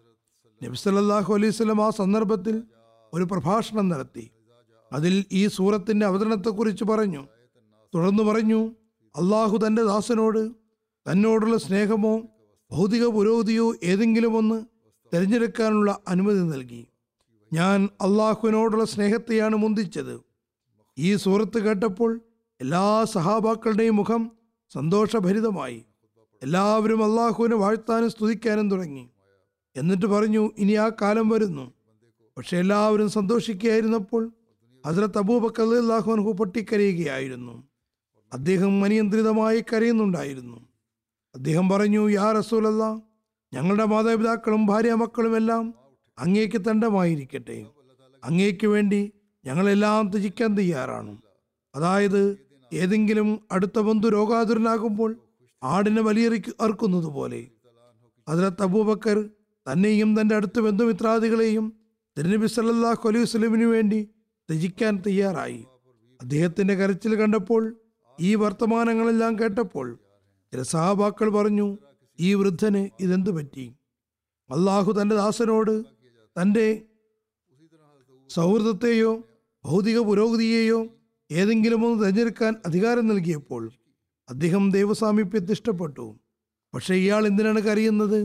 [0.62, 2.56] നബി സല്ലല്ലാഹു അലൈഹി വസല്ലം ആ സന്ദർഭത്തിൽ
[3.14, 4.26] ഒരു പ്രഭാഷണം നടത്തി.
[4.92, 7.22] അതിൽ ഈ സൂറത്തിന്റെ അവതരണത്തെക്കുറിച്ച് പറഞ്ഞു.
[7.94, 8.60] തുടർന്ന് പറഞ്ഞു
[9.16, 10.42] അള്ളാഹു തന്റെ ദാസനോട്
[11.06, 12.14] തന്നോടുള്ള സ്നേഹമോ
[12.72, 14.58] ഭൗതിക പുരോഗതിയോ ഏതെങ്കിലും ഒന്ന്
[15.14, 16.88] തിരഞ്ഞെടുക്കാനുള്ള അനുമതി നൽകി.
[17.54, 20.22] ഞാൻ അള്ളാഹുവിനോടുള്ള സ്നേഹത്തെയാണ് മുന്തിച്ചത്.
[20.98, 22.22] ഈ സൂറത്ത് കേട്ടപ്പോൾ
[22.62, 24.32] എല്ലാ സഹാബാക്കളുടെയും മുഖം
[24.74, 25.86] സന്തോഷഭരിതമായി.
[26.44, 29.10] എല്ലാവരും അള്ളാഹുവിനെ വാഴ്ത്താനും സ്തുതിക്കാനും തുടങ്ങി.
[29.76, 31.74] എന്നിട്ട് പറഞ്ഞു ഇനി ആ കാലം വരുന്നു.
[32.38, 34.32] പക്ഷെ എല്ലാവരും സന്തോഷിക്കുകയായിരുന്നപ്പോൾ
[34.88, 37.68] ഹസരത്ത് അബൂബക്കർ അള്ളാഹുൻഹു പൊട്ടിക്കരയുകയായിരുന്നു.
[38.34, 40.68] അദ്ദേഹം അനിയന്ത്രിതമായി കരയുന്നുണ്ടായിരുന്നു.
[41.36, 43.11] അദ്ദേഹം പറഞ്ഞു യാ റസൂലല്ല
[43.54, 45.74] ഞങ്ങളുടെ മാതാപിതാക്കളും ഭാര്യ മക്കളും എല്ലാം
[46.20, 47.66] അങ്ങേക്ക് തണ്ടമായിരിക്കട്ടെ.
[48.24, 49.12] അങ്ങേക്ക് വേണ്ടി
[49.46, 51.18] ഞങ്ങളെല്ലാം ത്യജിക്കാൻ തയ്യാറാണ്.
[51.76, 52.38] അതായത്
[52.74, 55.16] ഏതെങ്കിലും അടുത്ത ബന്ധു രോഗാതുരനാകുമ്പോൾ
[55.64, 57.48] ആടിനെ വലിയെറി അറുക്കുന്നത് പോലെ
[58.28, 59.30] അതിലെ അബൂബക്കർ
[59.72, 61.74] തന്നെയും തന്റെ അടുത്ത ബന്ധുമിത്രാദികളെയും
[62.18, 64.10] തിരുനബി സല്ലല്ലാഹു അലൈഹി വസല്ലമിനു വേണ്ടി
[64.50, 65.66] ത്യജിക്കാൻ തയ്യാറായി.
[66.22, 67.76] അദ്ദേഹത്തിന്റെ കരച്ചിൽ കണ്ടപ്പോൾ
[68.20, 70.00] ഈ വർത്തമാനങ്ങളെല്ലാം കേട്ടപ്പോൾ
[70.54, 71.78] ചില സഹാബാക്കൾ പറഞ്ഞു
[72.22, 73.76] ഈ വൃദ്ധന് ഇതെന്തു പറ്റി?
[74.50, 75.84] അള്ളാഹു തന്റെ ദാസനോട്
[76.42, 76.82] തന്റെ
[78.30, 79.12] സൗഹൃദത്തെയോ
[79.66, 80.88] ഭൗതിക പുരോഗതിയെയോ
[81.32, 83.72] ഏതെങ്കിലും ഒന്ന് തിരഞ്ഞെടുക്കാൻ അധികാരം നൽകിയപ്പോൾ
[84.30, 86.20] അദ്ദേഹം ദൈവസാമീപ്യത്തെ ഇഷ്ടപ്പെട്ടു.
[86.74, 88.20] പക്ഷേ ഇയാൾ എന്തിനാണ് കരയുന്നത്?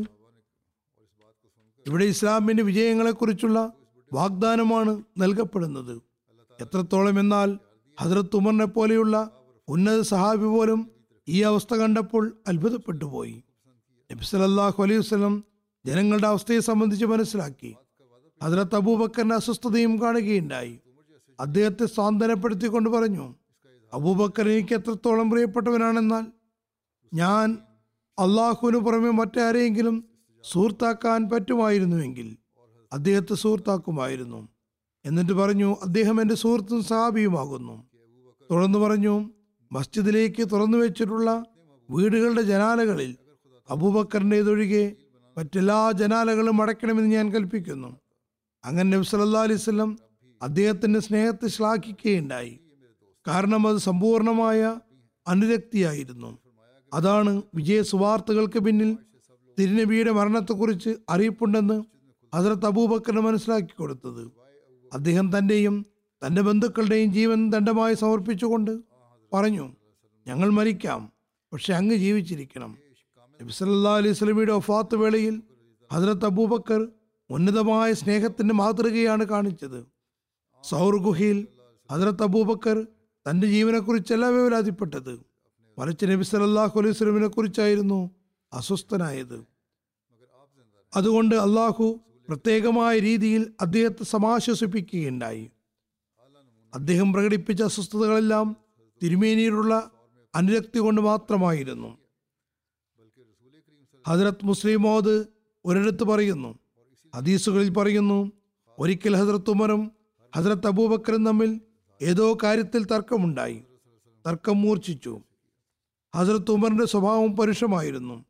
[1.87, 3.73] ഇവിടെ ഇസ്ലാമിന്റെ വിജയങ്ങളെക്കുറിച്ചുള്ള
[4.13, 6.03] വാഗ്ദാനമാണ് നൽകപ്പെടുന്നത്.
[6.61, 7.59] എത്രത്തോളം എന്നാൽ
[8.01, 9.31] ഹജ്രത്ത് ഉമറിനെ പോലെയുള്ള
[9.69, 10.91] ഉന്നത സഹാബി പോലും
[11.29, 13.43] ഈ അവസ്ഥ കണ്ടപ്പോൾ അത്ഭുതപ്പെട്ടു പോയി.
[14.13, 15.45] നബി സല്ലല്ലാഹു അലൈഹി വസ്ലം
[15.87, 17.77] ജനങ്ങളുടെ അവസ്ഥയെ സംബന്ധിച്ച് മനസ്സിലാക്കി.
[18.43, 20.81] അതിലത്ത് അബൂബക്കറിന്റെ അസ്വസ്ഥതയും കാണുകയുണ്ടായി.
[21.41, 23.35] അദ്ദേഹത്തെ സ്വാന്തനപ്പെടുത്തിക്കൊണ്ട് പറഞ്ഞു
[23.93, 26.25] അബൂബക്കർ എനിക്ക് എത്രത്തോളം പ്രിയപ്പെട്ടവനാണെന്നാൽ
[27.15, 27.59] ഞാൻ
[28.19, 29.97] അള്ളാഹുവിന് പുറമെ മറ്റാരെയെങ്കിലും
[30.45, 32.37] സുഹൃത്താക്കാൻ പറ്റുമായിരുന്നുവെങ്കിൽ
[32.93, 34.49] അദ്ദേഹത്തെ സുഹൃത്താക്കുമായിരുന്നു.
[35.05, 37.77] എന്നിട്ട് പറഞ്ഞു അദ്ദേഹം എന്റെ സുഹൃത്തും സഹാബിയുമാകുന്നു.
[38.51, 39.31] തുടർന്ന് പറഞ്ഞു
[39.73, 41.45] മസ്ജിദിലേക്ക് തുറന്നു വെച്ചിട്ടുള്ള
[41.91, 43.17] വീടുകളുടെ ജനാലകളിൽ
[43.71, 44.93] അബൂബക്കറിന്റെതൊഴികെ
[45.39, 47.97] മറ്റെല്ലാ ജനാലകളും അടയ്ക്കണമെന്ന് ഞാൻ കൽപ്പിക്കുന്നു.
[48.65, 48.99] അങ്ങനെ
[49.39, 49.99] അലൈഹി വസല്ലം
[50.43, 52.61] അദ്ദേഹത്തിന്റെ സ്നേഹത്തെ ശ്ലാഘിക്കുകയുണ്ടായി.
[53.29, 54.81] കാരണം അത് സമ്പൂർണമായ
[55.27, 56.39] അനുരക്തിയായിരുന്നു.
[56.95, 58.99] അതാണ് വിജയ സുവാർത്തകൾക്ക് പിന്നിൽ
[59.59, 61.85] തിരുനബിയുടെ മരണത്തെക്കുറിച്ച് അറിയിപ്പുണ്ടെന്ന്
[62.35, 64.33] ഹസരത്ത് അബൂബക്കറിന് മനസ്സിലാക്കി കൊടുത്തത്.
[64.93, 65.87] അദ്ദേഹം തന്റെയും
[66.27, 68.81] തന്റെ ബന്ധുക്കളുടെയും ജീവൻ ദണ്ഡമായി സമർപ്പിച്ചുകൊണ്ട്
[69.33, 69.73] പറഞ്ഞു
[70.27, 71.13] ഞങ്ങൾ മരിക്കാം
[71.53, 72.86] പക്ഷെ അങ്ങ് ജീവിച്ചിരിക്കണം.
[73.41, 75.43] നബി സല്ലല്ലാഹു അലൈഹി സ്വലമിയുടെ ഒഫാത്ത് വേളയിൽ
[75.93, 76.89] ഹജ്രത്ത് അബൂബക്കർ
[77.31, 79.87] ഉന്നതമായ സ്നേഹത്തിന്റെ മാതൃകയാണ് കാണിച്ചത്.
[80.65, 81.49] സൗർ ഗുഹയിൽ
[81.91, 82.87] ഹജ്രത്ത് അബൂബക്കർ
[83.27, 85.21] തന്റെ ജീവനെക്കുറിച്ചല്ല വേവലാതിപ്പെട്ടത്
[85.79, 88.11] മറിച്ച് നബി സലല്ലാഹു അലൈഹി സ്വലമിനെ കുറിച്ചായിരുന്നു
[88.53, 89.39] അസ്വസ്ഥനായത്.
[90.95, 95.51] അതുകൊണ്ട് അള്ളാഹു പ്രത്യേകമായ രീതിയിൽ അദ്ദേഹത്തെ സമാശ്വസിപ്പിക്കുകയുണ്ടായി.
[96.75, 98.57] അദ്ദേഹം പ്രകടിപ്പിച്ച അസ്വസ്ഥതകളെല്ലാം
[99.03, 99.91] തിരുമേനിയിലുള്ള
[100.35, 102.06] അനുരക്തി കൊണ്ട് മാത്രമായിരുന്നു.
[104.09, 105.25] ഹജറത്ത് മുസ്ലിമോദ്
[105.65, 106.59] ഒരിടത്ത് പറയുന്നു.
[107.17, 108.33] ഹദീസുകളിൽ പറയുന്നു
[108.79, 109.93] ഒരിക്കൽ ഹസരത്ത് ഉമറും
[110.37, 111.61] ഹസരത്ത് അബൂബക്കറും തമ്മിൽ
[112.03, 113.63] ഏതോ കാര്യത്തിൽ തർക്കമുണ്ടായി.
[114.27, 115.21] തർക്കം മൂർച്ഛിച്ചു.
[116.17, 118.25] ഹസരത്ത് ഉമറിന്റെ സ്വഭാവം പരുഷമായിരുന്നു.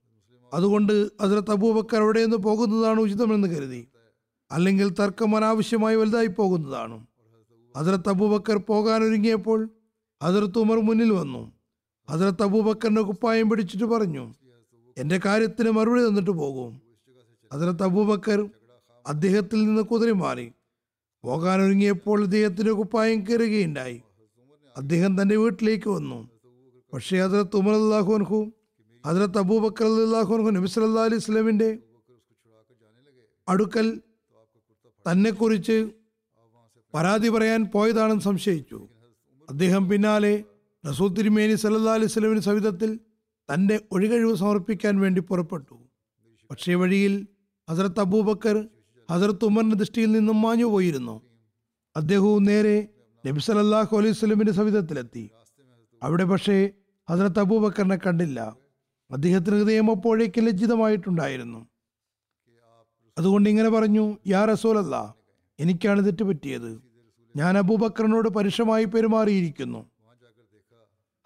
[0.54, 3.88] അതുകൊണ്ട് ഹസരത്ത് അബൂബക്കർ അവിടെ നിന്ന് പോകുന്നതാണ് ഉചിതമെന്ന് കരുതി.
[4.52, 7.06] അല്ലെങ്കിൽ തർക്കം അനാവശ്യമായി വലുതായി പോകുന്നതാണ്.
[7.76, 9.70] ഹസരത്ത് അബൂബക്കർ പോകാൻ ഒരുങ്ങിയപ്പോൾ
[10.22, 11.52] ഹസരത്ത് ഉമർ മുന്നിൽ വന്നു.
[12.10, 14.34] ഹസരത്ത് അബൂബക്കറിന്റെ കുപ്പായം പിടിച്ചിട്ട് പറഞ്ഞു
[14.96, 16.82] എന്റെ കാര്യത്തിന് മറുപടി തന്നിട്ട് പോകും.
[17.52, 18.50] ഹസരത്ത് അബൂബക്കർ
[19.06, 20.52] അദ്ദേഹത്തിൽ നിന്ന് കുതിരി മാറി.
[21.24, 24.02] പോകാനൊരുങ്ങിയപ്പോൾ അദ്ദേഹത്തിന്റെ കുപ്പായം കയറുകയുണ്ടായി
[24.76, 26.30] അദ്ദേഹം തന്റെ വീട്ടിലേക്ക് വന്നു.
[26.94, 28.38] പക്ഷേ ഹസരത്ത് ഉമർ അള്ളാഹുൻഹു
[29.06, 31.78] ഹസരത്ത് അബൂബക്കർ അള്ളാഹുൻഹു നബി സല്ലല്ലാഹു അലൈഹി വസല്ലമിന്റെ
[33.48, 34.00] അടുക്കൽ
[35.06, 35.90] തന്നെക്കുറിച്ച്
[36.94, 38.88] പരാതി പറയാൻ പോയതാണെന്ന് സംശയിച്ചു.
[39.48, 40.44] അദ്ദേഹം പിന്നാലെ
[40.84, 42.90] റസൂൽ തിരുമേനി സല്ലാ അലൈഹി സ്വലമിന് സവിധത്തിൽ
[43.48, 45.74] തന്റെ ഒഴികഴിവ് സമർപ്പിക്കാൻ വേണ്ടി പുറപ്പെട്ടു.
[46.50, 47.26] പക്ഷേ വഴിയിൽ
[47.70, 48.68] ഹസരത്ത് അബൂബക്കർ
[49.10, 51.22] ഹസരത്ത് ഉമറിന്റെ ദൃഷ്ടിയിൽ നിന്നും മാഞ്ഞു പോയിരുന്നു.
[51.96, 52.88] അദ്ദേഹവും നേരെ
[53.26, 55.30] നബി സല്ലല്ലാഹു അലൈഹി സ്വലമിന്റെ സവിധത്തിലെത്തി.
[56.02, 56.70] അവിടെ പക്ഷേ
[57.10, 58.56] ഹസരത്ത് അബൂബക്കറിനെ കണ്ടില്ല.
[59.10, 61.66] അദ്ദേഹത്തിന് ഹൃദയം അപ്പോഴേക്ക് ലജ്ജിതമായിട്ടുണ്ടായിരുന്നു.
[63.18, 65.14] അതുകൊണ്ട് ഇങ്ങനെ പറഞ്ഞു യാ റസൂലല്ല
[65.60, 66.82] എനിക്കാണ് തെറ്റ് പറ്റിയത്
[67.36, 69.90] ഞാൻ അബൂബക്കറിനോട് പരുഷമായി പെരുമാറിയിരിക്കുന്നു.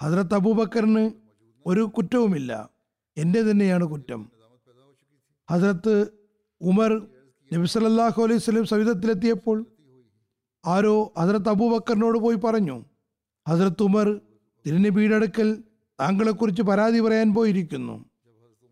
[0.03, 1.13] ഹസ്രത്ത് അബൂബക്കറിന്
[1.67, 2.71] ഒരു കുറ്റവുമില്ല.
[3.17, 4.31] എന്റെ തന്നെയാണ് കുറ്റം.
[5.51, 6.07] ഹസരത്ത്
[6.61, 7.07] ഉമർ
[7.53, 9.67] നബി സല്ലല്ലാഹു അലൈഹി സ്വലം സവിധത്തിലെത്തിയപ്പോൾ
[10.67, 12.85] ആരോ ഹസരത്ത് അബൂബക്കറിനോട് പോയി പറഞ്ഞു
[13.49, 14.21] ഹസരത്ത് ഉമർ
[14.67, 15.63] തിരുനബിയുടെ അടുക്കൽ
[16.01, 18.05] താങ്കളെക്കുറിച്ച് പരാതി പറയാൻ പോയിരിക്കുന്നു.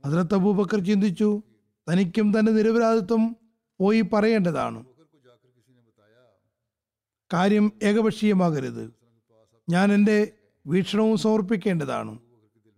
[0.06, 1.42] ഹസരത്ത് അബൂബക്കർ ചിന്തിച്ചു
[1.92, 3.36] തനിക്കും തന്റെ നിരപരാധിത്വം
[3.80, 4.84] പോയി പറയേണ്ടതാണ്.
[7.32, 8.92] കാര്യം ഏകപക്ഷീയമാകരുത്.
[9.68, 10.32] ഞാൻ എന്റെ
[10.66, 12.27] വീക്ഷണവും സമർപ്പിക്കേണ്ടതാണ്.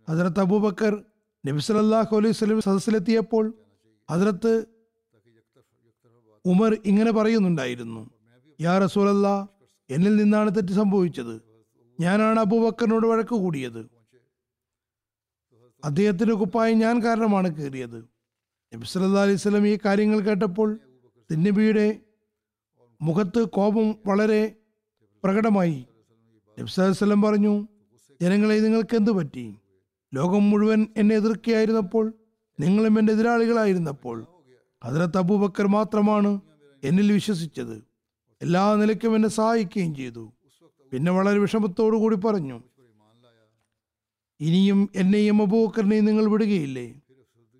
[0.09, 1.03] ഹസരത്ത് അബൂബക്കർ
[1.47, 1.61] നബി
[2.17, 3.53] അലൈഹി സ്വലം സദസ്സിലെത്തിയപ്പോൾ
[4.09, 4.65] ഹസരത്ത്
[6.45, 8.09] ഉമർ ഇങ്ങനെ പറയുന്നുണ്ടായിരുന്നു
[8.61, 9.49] യാ റസൂലല്ല
[9.89, 11.41] എന്നിൽ നിന്നാണ് തെറ്റ് സംഭവിച്ചത്.
[11.99, 13.89] ഞാനാണ് അബൂബക്കറിനോട് വഴക്ക് കൂടിയത്.
[15.85, 17.99] അദ്ദേഹത്തിന്റെ കുപ്പായം ഞാൻ കാരണമാണ് കയറിയത്
[18.73, 20.79] നബി സല്ലാ അലൈഹി സ്വലം ഈ കാര്യങ്ങൾ കേട്ടപ്പോൾ
[21.31, 21.99] തിന്നബിയുടെ
[23.01, 24.55] മുഖത്ത് കോപം വളരെ
[25.23, 25.85] പ്രകടമായി.
[26.59, 27.67] നബി സല്ലല്ലാഹു പറഞ്ഞു
[28.21, 29.60] ജനങ്ങളെ നിങ്ങൾക്ക് എന്തു പറ്റി?
[30.13, 32.13] ലോകം മുഴുവൻ എന്നെ എതിർക്കുകയായിരുന്നപ്പോൾ
[32.59, 34.27] നിങ്ങളും എന്റെ എതിരാളികളായിരുന്നപ്പോൾ
[34.83, 36.41] ഹജറത്ത് അബൂബക്കർ മാത്രമാണ്
[36.83, 37.83] എന്നിൽ വിശ്വസിച്ചത്.
[38.41, 40.33] എല്ലാ നിലയ്ക്കും എന്നെ സഹായിക്കുകയും ചെയ്തു.
[40.91, 42.61] പിന്നെ വളരെ വിഷമത്തോടു കൂടി പറഞ്ഞു
[44.39, 47.01] ഇനിയും എന്നെയും അബൂബക്കറിനെയും നിങ്ങൾ വിടുകയില്ലേ?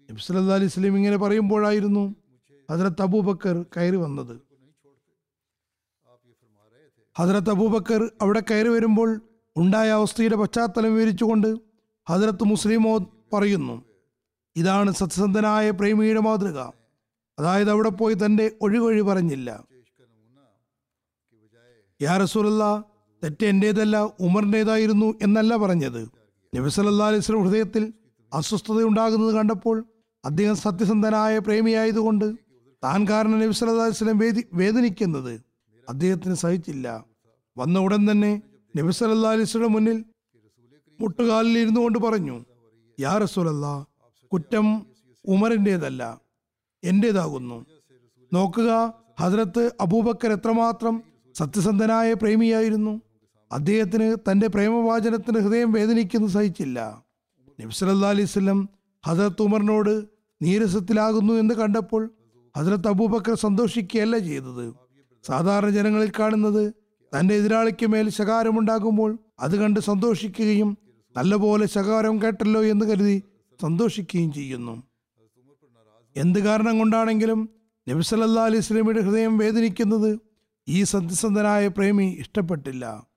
[0.09, 2.15] നബി അലി അലൈഹി ഇങ്ങനെ പറയുമ്പോഴായിരുന്നു
[2.71, 4.41] ഹജറത്ത് അബൂബക്കർ കയറി വന്നത്.
[7.17, 9.21] ഹജറത്ത് അബൂബക്കർ അവിടെ കയറി വരുമ്പോൾ
[9.57, 11.70] ഉണ്ടായ അവസ്ഥയുടെ പശ്ചാത്തലം വിവരിച്ചുകൊണ്ട്
[12.11, 12.97] ഹജറത്ത് മുസ്ലിമോ
[13.33, 13.85] പറയുന്നു
[14.55, 16.59] ഇതാണ് സത്യസന്ധനായ പ്രേമിയുടെ മാതൃക.
[17.39, 19.63] അതായത് അവിടെ പോയി തന്റെ ഒഴികൊഴി പറഞ്ഞില്ല.
[22.01, 22.17] യാ
[23.23, 26.01] തെറ്റ് എന്റേതല്ല ഉമറിന്റെതായിരുന്നു എന്നല്ല പറഞ്ഞത്.
[26.55, 26.69] നബി
[27.01, 27.93] അലിസ്ലം ഹൃദയത്തിൽ
[28.33, 29.85] അസ്വസ്ഥത ഉണ്ടാകുന്നത് കണ്ടപ്പോൾ
[30.25, 32.35] അദ്ദേഹം സത്യസന്ധനായ പ്രേമിയായതുകൊണ്ട്
[32.83, 33.53] താൻ കാരണം നബി
[34.11, 35.41] വേദി വേദനിക്കുന്നത്
[35.89, 37.05] അദ്ദേഹത്തിന് സഹിച്ചില്ല.
[37.57, 38.41] വന്ന ഉടൻ തന്നെ
[38.77, 40.05] നബി അലിസ്ലയുടെ മുന്നിൽ
[41.01, 42.45] മുട്ടുകാലിൽ ഇരുന്നു കൊണ്ട് പറഞ്ഞു
[42.99, 43.87] യാ റസൂലല്ല
[44.33, 44.85] കുറ്റം
[45.25, 46.21] ഉമറിന്റെതല്ല
[46.83, 47.65] എന്റേതാകുന്നു.
[48.33, 51.03] നോക്കുക ഹജ്രത്ത് അബൂബക്കർ എത്രമാത്രം
[51.35, 53.01] സത്യസന്ധനായ പ്രേമിയായിരുന്നു.
[53.51, 57.03] അദ്ദേഹത്തിന് തന്റെ പ്രേമവാചനത്തിന് ഹൃദയം വേദനിക്കുന്നു സഹിച്ചില്ല.
[57.61, 57.73] നബി
[58.05, 58.69] അലൈവല്ലം
[59.05, 59.93] ഹസ്രത്ത് ഉമറിനോട്
[60.41, 62.03] നീരസത്തിലാകുന്നു എന്ന് കണ്ടപ്പോൾ
[62.57, 64.65] ഹസ്രത്ത് അബൂബക്കർ സന്തോഷിക്കുകയല്ല ചെയ്തത്.
[65.27, 66.63] സാധാരണ ജനങ്ങളിൽ കാണുന്നത്
[67.13, 70.77] തന്റെ എതിരാളിക്ക് മേൽ ശകാരമുണ്ടാകുമ്പോൾ അത് കണ്ട് സന്തോഷിക്കുകയും
[71.17, 73.23] നല്ലപോലെ ശകാരം കേട്ടല്ലോ എന്ന് കരുതി
[73.61, 74.83] സന്തോഷിക്കുകയും ചെയ്യുന്നു.
[76.15, 77.49] എന്ത് കാരണം കൊണ്ടാണെങ്കിലും
[77.89, 80.19] നബി അലി അലൈഹി ഹൃദയം വേദനിക്കുന്നത്
[80.67, 83.07] ഈ സത്യസന്ധനായ പ്രേമി ഇഷ്ടപ്പെട്ടില്ല.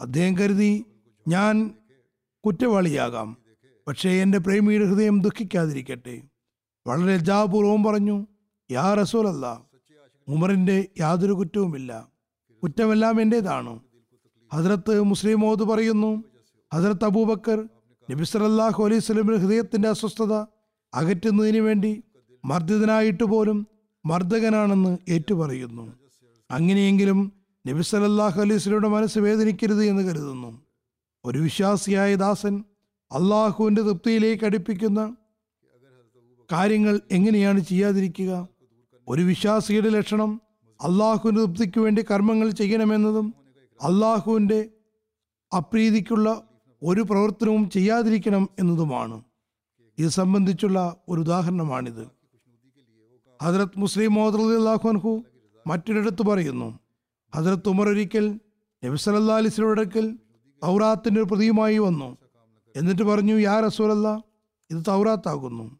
[0.00, 0.84] അദ്ദേഹം കരുതി
[1.28, 1.74] ഞാൻ
[2.46, 3.36] കുറ്റവാളിയാകാം.
[3.88, 6.22] പക്ഷേ എന്റെ പ്രേമിയുടെ ഹൃദയം ദുഃഖിക്കാതിരിക്കട്ടെ.
[6.86, 8.26] വളരെ ജാപൂർവം പറഞ്ഞു
[8.70, 9.60] യാ റസൂലല്ല
[10.28, 12.08] ഉമറിന്റെ യാതൊരു കുറ്റവുമില്ല.
[12.62, 13.80] കുറ്റമെല്ലാം എന്റേതാണ്.
[14.54, 16.33] ഹജ്രത്ത് മുസ്ലിം മോദ് പറയുന്നു
[16.74, 17.58] ഹസ്രത്ത് അബൂബക്കർ
[18.10, 20.34] നബി സല്ലല്ലാഹു അലൈഹി വസല്ലമയുടെ ഹൃദയത്തിന്റെ അസ്വസ്ഥത
[20.92, 22.02] അകറ്റുന്നതിന് വേണ്ടി
[22.44, 23.66] മർദ്ദിതനായിട്ട് പോലും
[24.06, 25.84] മർദ്ദകനാണെന്ന് ഏറ്റുപറയുന്നു.
[26.50, 27.32] അങ്ങനെയെങ്കിലും
[27.66, 30.50] നബി സല്ലല്ലാഹു അലൈഹി സ്വലയുടെ മനസ്സ് വേദനിക്കരുത് എന്ന് കരുതുന്നു.
[31.24, 32.64] ഒരു വിശ്വാസിയായ ദാസൻ
[33.12, 35.16] അള്ളാഹുവിന്റെ തൃപ്തിയിലേക്ക് അടുപ്പിക്കുന്ന
[36.52, 38.48] കാര്യങ്ങൾ എങ്ങനെയാണ് ചെയ്യാതിരിക്കുക?
[39.08, 40.40] ഒരു വിശ്വാസിയുടെ ലക്ഷണം
[40.80, 43.34] അള്ളാഹുവിന്റെ തൃപ്തിക്ക് വേണ്ടി കർമ്മങ്ങൾ ചെയ്യണമെന്നതും
[43.80, 44.68] അള്ളാഹുവിന്റെ
[45.52, 46.28] അപ്രീതിക്കുള്ള
[46.84, 49.22] ഒരു പ്രവർത്തനവും ചെയ്യാതിരിക്കണം എന്നതുമാണ്.
[49.98, 52.08] ഇത് സംബന്ധിച്ചുള്ള ഒരു ഉദാഹരണമാണിത്.
[53.42, 55.22] ഹജറത് മുസ്ലിം അള്ളാഹു
[55.66, 56.78] മറ്റൊരിടത്ത് പറയുന്നു
[57.34, 58.40] ഹജറത്ത് ഉമർ ഒരിക്കൽ
[58.84, 60.18] നബി സല്ലല്ലാഹു അലൈഹി വസല്ലമയുടെ അടുക്കൽ
[60.62, 62.16] ഒരു പ്രതിയുമായി വന്നു.
[62.76, 64.24] എന്നിട്ട് പറഞ്ഞു യാ റസൂലല്ല
[64.70, 65.78] ഇത് തൗറാത്താകുന്നു.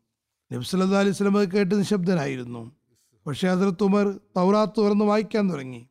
[0.53, 2.73] നബി സല്ലല്ലാഹു അലൈഹി വസല്ലം അത് കേട്ട് നിശബ്ദനായിരുന്നു.
[3.27, 5.87] പക്ഷേ ഹജറത്ത് ഉമർ തൗറാത്ത് തുറന്ന് വായിക്കാൻ തുടങ്ങി.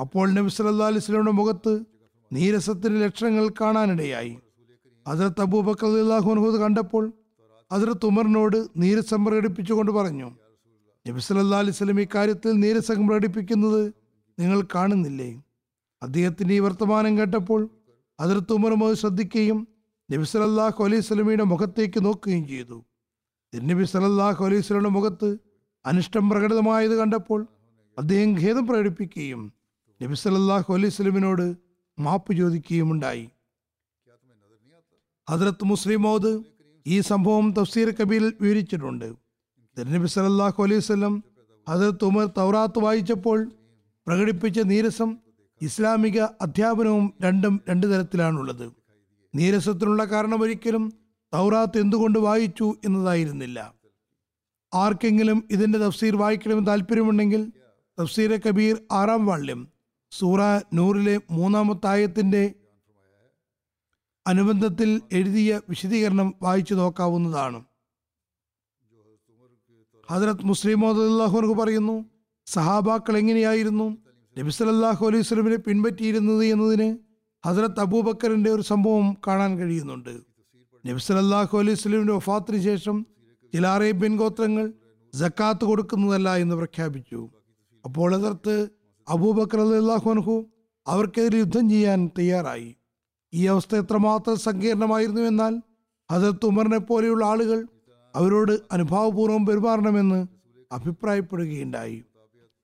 [0.00, 1.89] അപ്പോൾ നബി സല്ലല്ലാഹു അലൈഹി വസല്ലമയുടെ മുഖത്ത്
[2.30, 4.34] നീരസത്തിന്റെ ലക്ഷണങ്ങൾ കാണാനിടയായി.
[5.06, 7.04] അതിർത്ത് അബൂബക്കർ അൻഹു കണ്ടപ്പോൾ
[7.70, 10.28] അതിർത്ത് ഉമറിനോട് നീരസം പ്രകടിപ്പിച്ചുകൊണ്ട് പറഞ്ഞു
[11.06, 13.82] നബി സല്ലല്ലാഹു അലൈഹി വസല്ലം ഈ കാര്യത്തിൽ നീരസം പ്രകടിപ്പിക്കുന്നത്
[14.38, 15.30] നിങ്ങൾ കാണുന്നില്ലേ?
[16.02, 17.60] അദ്ദേഹത്തിന്റെ ഈ വർത്തമാനം കേട്ടപ്പോൾ
[18.18, 19.58] അതിർത്ത് ഉമറും അത് ശ്രദ്ധിക്കുകയും
[20.08, 22.78] നബി സല്ലല്ലാഹു അലൈഹി സ്വലമിയുടെ മുഖത്തേക്ക് നോക്കുകയും ചെയ്തു.
[23.52, 25.30] നബി സല്ലല്ലാഹു അലൈഹി വസല്ലമയുടെ മുഖത്ത്
[25.84, 27.40] അനിഷ്ടം പ്രകടിതമായത് കണ്ടപ്പോൾ
[27.98, 29.42] അദ്ദേഹം ഖേദം പ്രകടിപ്പിക്കുകയും
[30.00, 31.46] നബി സല്ലല്ലാഹു അലൈഹി വസല്ലമിനോട്
[32.06, 33.24] മാപ്പ് ചോദിക്കുകയുമുണ്ടായി.
[35.28, 36.32] ഹദ്രത്ത് മുസ്ലിം മോദ്
[36.86, 39.08] ഈ സംഭവം തഫ്സീർ കബീറിൽ വിവരിച്ചിട്ടുണ്ട്.
[39.76, 41.14] തിരുനബി സല്ലല്ലാഹു അലൈഹി വസല്ലം
[41.66, 43.38] ഹദ്രത്ത് ഉമർ തൗറാത്ത് വായിച്ചപ്പോൾ
[44.06, 45.10] പ്രകടിപ്പിച്ച നീരസം
[45.60, 48.66] ഇസ്ലാമിക അധ്യാപനവും രണ്ടും രണ്ട് തരത്തിലാണുള്ളത്.
[49.34, 50.84] നീരസത്തിനുള്ള കാരണം ഒരിക്കലും
[51.32, 53.58] തൗറാത്ത് എന്തുകൊണ്ട് വായിച്ചു എന്നതായിരുന്നില്ല.
[54.74, 57.42] ആർക്കെങ്കിലും ഇതിന്റെ തഫ്സീർ വായിക്കണമെന്ന് താല്പര്യമുണ്ടെങ്കിൽ
[57.98, 59.60] തഫ്സീർ കബീർ ആറാം വാള്യം
[60.12, 60.40] സൂറ
[60.74, 62.54] നൂറിലെ മൂന്നാമത്തായത്തിന്റെ
[64.26, 67.64] അനുബന്ധത്തിൽ എഴുതിയ വിശദീകരണം വായിച്ചു നോക്കാവുന്നതാണ്.
[70.10, 72.04] ഹജറത് മുസ്ലിം മോദാഹുർക്ക് പറയുന്നു
[72.46, 73.96] സഹാബാക്കൾ എങ്ങനെയായിരുന്നു?
[74.38, 76.98] നബി സല്ലല്ലാഹു അലൈഹി സ്വലമിനെ പിൻപറ്റിയിരുന്നത് എന്നതിന്
[77.46, 80.10] ഹജറത്ത് അബൂബക്കറിന്റെ ഒരു സംഭവം കാണാൻ കഴിയുന്നുണ്ട്.
[80.86, 83.06] നബി സല്ലല്ലാഹു അലൈഹി വസല്ലമയുടെ വഫാത്തിന് ശേഷം
[83.54, 84.72] ചില അറേബ്യൻ ഗോത്രങ്ങൾ
[85.14, 87.30] ജക്കാത്ത് കൊടുക്കുന്നതല്ല എന്ന് പ്രഖ്യാപിച്ചു.
[87.84, 88.79] അപ്പോൾ ഹജറത്ത്
[89.10, 90.34] അബൂബക്കർ അള്ളാഹുനഹു
[90.86, 92.68] അവർക്കെതിരെ യുദ്ധം ചെയ്യാൻ തയ്യാറായി.
[93.32, 95.54] ഈ അവസ്ഥ എത്രമാത്രം സങ്കീർണമായിരുന്നു എന്നാൽ
[96.10, 97.58] ഹജറത്ത് ഉമറിനെ പോലെയുള്ള ആളുകൾ
[98.14, 100.20] അവരോട് അനുഭാവപൂർവം പെരുമാറണമെന്ന്
[100.72, 101.98] അഭിപ്രായപ്പെടുകയുണ്ടായി.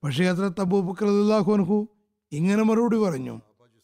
[0.03, 1.77] പക്ഷേ ഹജറത്ത് അബൂബക്കർ അള്ളാഹുനഹു
[2.31, 3.35] ഇങ്ങനെ മറുപടി പറഞ്ഞു.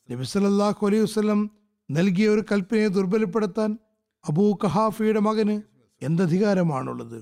[0.09, 1.51] നബി സല്ലല്ലാഹു അലൈഹി വസല്ലം
[1.91, 3.77] നൽകിയ ഒരു കൽപ്പനയെ ദുർബലപ്പെടുത്താൻ
[4.25, 5.55] അബൂ കഹാഫിയുടെ മകന്
[6.01, 7.19] എന്തധികാരമാണുള്ളത്?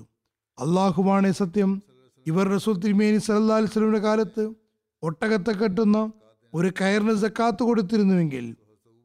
[0.58, 1.70] അള്ളാഹുവാണ് സത്യം
[2.26, 4.44] ഇവർ റസൂൽ തിരുമേനി സല്ലല്ലാഹു അലൈഹി വസല്ലമയുടെ കാലത്ത്
[5.02, 6.12] ഒട്ടകത്തെ കെട്ടുന്ന
[6.54, 8.56] ഒരു കയറിന് സക്കാത്ത് കൊടുത്തിരുന്നുവെങ്കിൽ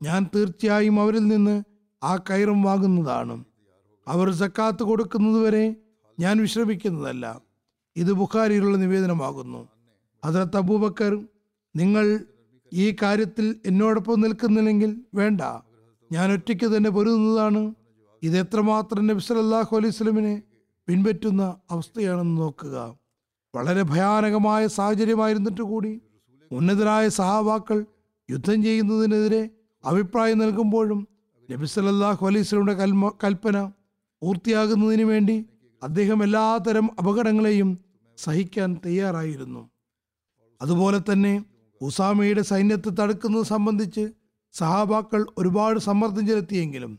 [0.04, 1.64] ഞാൻ തീർച്ചയായും അവരിൽ നിന്ന്
[2.04, 3.44] ആ കയറും വാങ്ങുന്നതാണ്.
[4.08, 5.76] അവർ സക്കാത്ത് കൊടുക്കുന്നതുവരെ
[6.20, 7.42] ഞാൻ വിശ്രമിക്കുന്നതല്ല.
[7.96, 9.68] ഇത് ബുഖാരിയിലുള്ള നിവേദനമാകുന്നു.
[10.26, 11.26] ഹജറത്ത് അബൂബക്കർ
[11.76, 12.26] നിങ്ങൾ
[12.74, 15.42] ഈ കാര്യത്തിൽ എന്നോടൊപ്പം നിൽക്കുന്നില്ലെങ്കിൽ വേണ്ട.
[16.12, 17.74] ഞാൻ ഒറ്റയ്ക്ക് തന്നെ പൊരുതുന്നതാണ്.
[18.24, 20.42] ഇത് എത്രമാത്രം നബി സല്ലല്ലാഹു അലൈഹി
[20.88, 22.97] പിൻപറ്റുന്ന അവസ്ഥയാണെന്ന് നോക്കുക.
[23.58, 26.02] വളരെ ഭയാനകമായ സാഹചര്യമായിരുന്നിട്ട് കൂടി
[26.52, 27.86] ഉന്നതരായ സഹാവാക്കൾ
[28.30, 29.50] യുദ്ധം ചെയ്യുന്നതിനെതിരെ
[29.84, 31.00] അഭിപ്രായം നൽകുമ്പോഴും
[31.50, 33.58] നബി സല്ലല്ലാഹു അലൈഹി വസല്ലമയുടെ കൽമ കൽപ്പന
[34.22, 35.38] പൂർത്തിയാകുന്നതിന് വേണ്ടി
[35.82, 37.70] അദ്ദേഹം എല്ലാതരം അപകടങ്ങളെയും
[38.18, 39.62] സഹിക്കാൻ തയ്യാറായിരുന്നു.
[40.62, 41.34] അതുപോലെ തന്നെ
[41.82, 44.04] ഉസാമയുടെ സൈന്യത്തെ തടുക്കുന്നത് സംബന്ധിച്ച്
[44.54, 46.94] സഹാബാക്കൾ ഒരുപാട് സമ്മർദ്ദം ചെലുത്തിയെങ്കിലും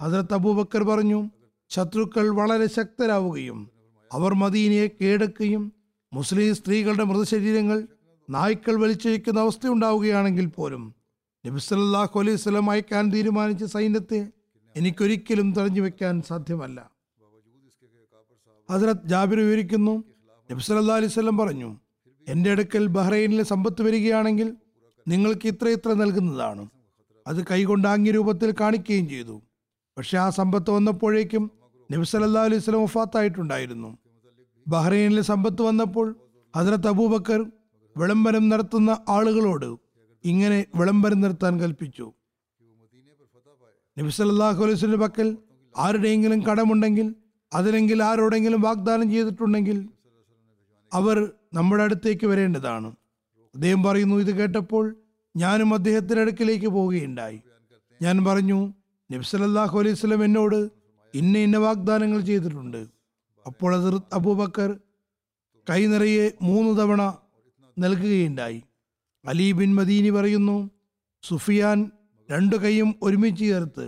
[0.00, 1.20] ഹജറത്ത് അബൂബക്കർ പറഞ്ഞു
[1.70, 3.58] ശത്രുക്കൾ വളരെ ശക്തരാവുകയും
[4.10, 5.64] അവർ മദീനയെ കീഴടക്കുകയും
[6.12, 7.78] മുസ്ലിം സ്ത്രീകളുടെ മൃതശരീരങ്ങൾ
[8.28, 10.82] നായ്ക്കൾ വലിച്ചഴിക്കുന്ന അവസ്ഥയുണ്ടാവുകയാണെങ്കിൽ പോലും
[11.44, 14.20] നബി സല്ലല്ലാഹു അലൈഹി സ്വലം അയക്കാൻ തീരുമാനിച്ച സൈന്യത്തെ
[14.76, 16.78] എനിക്കൊരിക്കലും തടഞ്ഞു വെക്കാൻ സാധ്യമല്ല.
[18.68, 19.94] ഹസരത് ജാബിർ വിവരിക്കുന്നു
[20.50, 21.70] നബി സല്ലല്ലാഹു അലൈഹി വസല്ലം പറഞ്ഞു
[22.26, 24.48] എന്റെ അടുക്കൽ ബഹ്റൈനിലെ സമ്പത്ത് വരികയാണെങ്കിൽ
[25.06, 26.64] നിങ്ങൾക്ക് ഇത്ര ഇത്ര നൽകുന്നതാണ്.
[27.26, 29.36] അത് കൈകൊണ്ട് ആംഗ്യരൂപത്തിൽ കാണിക്കുകയും ചെയ്തു.
[29.96, 31.44] പക്ഷെ ആ സമ്പത്ത് വന്നപ്പോഴേക്കും
[31.90, 33.90] നബി സല്ലല്ലാഹു അലൈഹി സ്വലം വഫാത്തായിട്ടുണ്ടായിരുന്നു.
[34.68, 36.16] ബഹ്റൈനിലെ സമ്പത്ത് വന്നപ്പോൾ
[36.56, 37.40] ഹജറത്ത് അബൂബക്കർ
[37.96, 39.76] വിളംബരം നടത്തുന്ന ആളുകളോട്
[40.24, 42.06] ഇങ്ങനെ വിളംബരം നിർത്താൻ കൽപ്പിച്ചു.
[43.98, 45.28] നബി സല്ലല്ലാഹു അലൈഹി വസല്ലം പക്കൽ
[45.74, 47.14] ആരുടെയെങ്കിലും കടമുണ്ടെങ്കിൽ
[47.54, 49.88] അതിലെങ്കിൽ ആരോടെങ്കിലും വാഗ്ദാനം ചെയ്തിട്ടുണ്ടെങ്കിൽ
[50.92, 52.88] അവർ നമ്മുടെ അടുത്തേക്ക് വരേണ്ടതാണ്.
[53.54, 54.96] അദ്ദേഹം പറയുന്നു ഇത് കേട്ടപ്പോൾ
[55.36, 57.38] ഞാനും അദ്ദേഹത്തിന്റെ അടുക്കിലേക്ക് പോവുകയുണ്ടായി.
[58.02, 58.58] ഞാൻ പറഞ്ഞു
[59.10, 60.70] നബി സല്ലല്ലാഹു അലൈഹി സ്വലം എന്നോട്
[61.14, 62.97] ഇന്ന ഇന്ന വാഗ്ദാനങ്ങൾ ചെയ്തിട്ടുണ്ട്.
[63.48, 64.70] അപ്പോൾ ഹസ്രത്ത് അബൂബക്കർ
[65.70, 67.02] കൈ നിറയെ മൂന്ന് തവണ
[67.78, 68.60] നൽകുകയുണ്ടായി.
[69.24, 70.56] അലി ബിൻ മദീനി പറയുന്നു
[71.24, 71.78] സുഫിയാൻ
[72.30, 73.86] രണ്ടു കൈയും ഒരുമിച്ച് ചേർത്ത്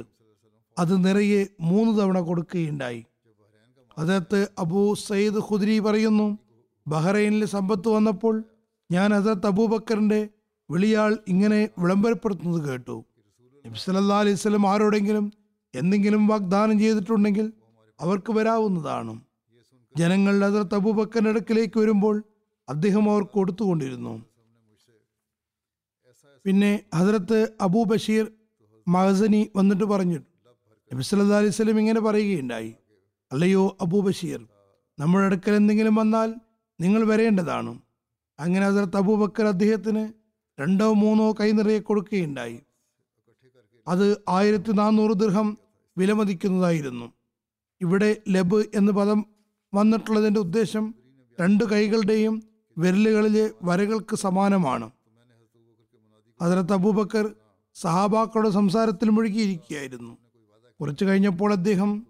[0.79, 3.01] അത് നിറയെ മൂന്ന് തവണ കൊടുക്കുകയുണ്ടായി.
[3.99, 6.29] അതത്ത് അബൂ സയ്യിദ് ഖുദ്രി പറയുന്നു
[6.88, 8.44] ബഹ്റൈനിൽ സമ്പത്ത് വന്നപ്പോൾ
[8.90, 10.20] ഞാൻ ഹസരത്ത് അബൂബക്കറിന്റെ
[10.70, 12.96] വിളിയാൾ ഇങ്ങനെ വിളംബരപ്പെടുത്തുന്നത് കേട്ടു.
[13.64, 15.27] നബി സല്ലല്ലാഹു അലൈഹി വസല്ലം ആരോടെങ്കിലും
[15.75, 17.53] എന്തെങ്കിലും വാഗ്ദാനം ചെയ്തിട്ടുണ്ടെങ്കിൽ
[17.99, 19.12] അവർക്ക് വരാവുന്നതാണ്.
[19.96, 22.22] ജനങ്ങൾ ഹജരത്ത് അബൂബക്കറിന്റെ വരുമ്പോൾ
[22.68, 24.24] അദ്ദേഹം അവർ കൊടുത്തുകൊണ്ടിരുന്നു.
[26.44, 28.33] പിന്നെ ഹസരത്ത് അബൂ ബഷീർ
[28.88, 30.20] മഹസനി വന്നിട്ട് പറഞ്ഞു
[30.90, 32.74] നബി സല്ലല്ലാഹു അലൈഹി ഇങ്ങനെ പറയുകയുണ്ടായി
[33.33, 34.40] അല്ലയോ അബൂ ബഷീർ
[34.98, 36.35] നമ്മുടെ അടുക്കൽ എന്തെങ്കിലും വന്നാൽ
[36.81, 37.81] നിങ്ങൾ വരേണ്ടതാണ്.
[38.38, 40.12] അങ്ങനെ ഹസരത്ത് അബൂബക്കർ അദ്ദേഹത്തിന്
[40.61, 42.62] രണ്ടോ മൂന്നോ കൈ നിറയെ കൊടുക്കുകയുണ്ടായി.
[43.88, 45.59] അത് ആയിരത്തി നാനൂറ് ദൃഹം
[45.98, 47.12] വിലമതിക്കുന്നതായിരുന്നു.
[47.81, 49.39] ഇവിടെ ലബ് എന്ന പദം
[49.75, 50.95] വന്നിട്ടുള്ളതിന്റെ ഉദ്ദേശം
[51.41, 52.43] രണ്ട് കൈകളുടെയും
[52.79, 54.91] വിരലുകളിലെ വരകൾക്ക് സമാനമാണ്.
[56.43, 57.35] ഹസരത്ത് അബൂബക്കർ
[57.75, 60.17] സഹാബാക്കളുടെ സംസാരത്തിൽ മുഴുകിയിരിക്കുകയായിരുന്നു.
[60.81, 62.07] കുറച്ചു കഴിഞ്ഞപ്പോൾ അദ്ദേഹം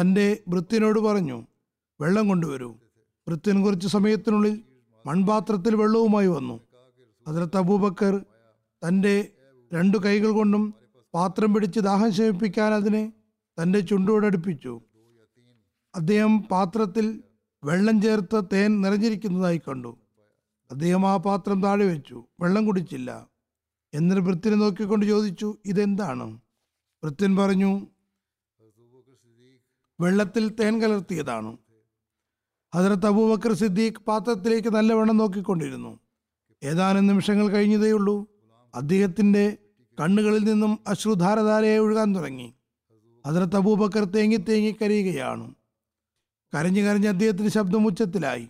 [0.00, 1.46] തന്റെ വൃത്തിനോട് പറഞ്ഞു
[2.00, 2.74] വെള്ളം കൊണ്ടുവരൂ.
[3.28, 4.62] വൃത്തിന് കുറച്ച് സമയത്തിനുള്ളിൽ
[5.06, 6.60] മൺപാത്രത്തിൽ വെള്ളവുമായി വന്നു.
[7.28, 8.24] ഹസരത്ത് അബൂബക്കർ
[8.88, 9.28] തന്റെ
[9.74, 10.74] രണ്ടു കൈകൾ കൊണ്ടും
[11.14, 13.12] പാത്രം പിടിച്ച് ദാഹം ശമിപ്പിക്കാൻ അതിനെ
[13.62, 14.80] തന്റെ ചുണ്ടോടടുപ്പിച്ചു.
[15.94, 17.22] അദ്ദേഹം പാത്രത്തിൽ
[17.64, 19.98] വെള്ളം ചേർത്ത് തേൻ നിറഞ്ഞിരിക്കുന്നതായി കണ്ടു.
[20.70, 22.24] അദ്ദേഹം ആ പാത്രം താഴെ വെച്ചു.
[22.40, 23.28] വെള്ളം കുടിച്ചില്ല.
[23.94, 26.40] എന്നിട്ട് വൃത്തിനെ നോക്കിക്കൊണ്ട് ചോദിച്ചു ഇതെന്താണ്?
[27.04, 27.86] വൃത്യൻ പറഞ്ഞു
[30.00, 31.56] വെള്ളത്തിൽ തേൻ കലർത്തിയതാണ്.
[32.74, 36.00] ഹജറത്ത് അബൂബക്കർ സിദ്ദീഖ് പാത്രത്തിലേക്ക് നല്ലവണ്ണം നോക്കിക്കൊണ്ടിരുന്നു.
[36.62, 38.26] ഏതാനും നിമിഷങ്ങൾ കഴിഞ്ഞതേയുള്ളൂ
[38.74, 39.58] അദ്ദേഹത്തിന്റെ
[40.00, 42.54] കണ്ണുകളിൽ നിന്നും അശ്രുധാരധാരയെ ഒഴുകാൻ തുടങ്ങി.
[43.26, 45.54] ഹജറത്ത് അബൂബക്കർ തേങ്ങി തേങ്ങി കരയുകയാണ്.
[46.52, 48.48] കരഞ്ഞു കരഞ്ഞ് അദ്ദേഹത്തിന്റെ ശബ്ദം ഉച്ചത്തിലായി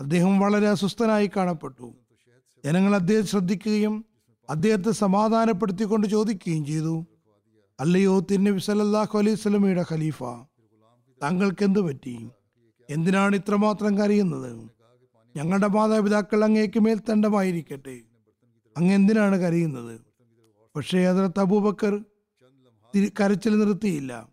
[0.00, 1.94] അദ്ദേഹം വളരെ അസ്വസ്ഥനായി കാണപ്പെട്ടു.
[2.64, 4.04] ജനങ്ങൾ അദ്ദേഹം ശ്രദ്ധിക്കുകയും
[4.50, 7.06] അദ്ദേഹത്തെ സമാധാനപ്പെടുത്തിക്കൊണ്ട് ചോദിക്കുകയും ചെയ്തു.
[7.80, 10.22] അല്ലയോ തിരുനബി സല്ലല്ലാഹു അലൈഹി സ്വലമയുടെ ഖലീഫ
[11.22, 12.28] താങ്കൾക്ക് എന്ത് പറ്റി?
[12.90, 14.70] എന്തിനാണ് ഇത്രമാത്രം കരയുന്നത്?
[15.36, 18.00] ഞങ്ങളുടെ മാതാപിതാക്കൾ അങ്ങേക്ക് മേൽത്തണ്ടമായിരിക്കട്ടെ.
[18.76, 20.00] അങ്ങ് എന്തിനാണ് കരയുന്നത്?
[20.76, 22.04] പക്ഷേ അതിനകത്ത് അബൂബക്കർ
[23.20, 24.28] കരച്ചിൽ നിർത്തിയില്ല.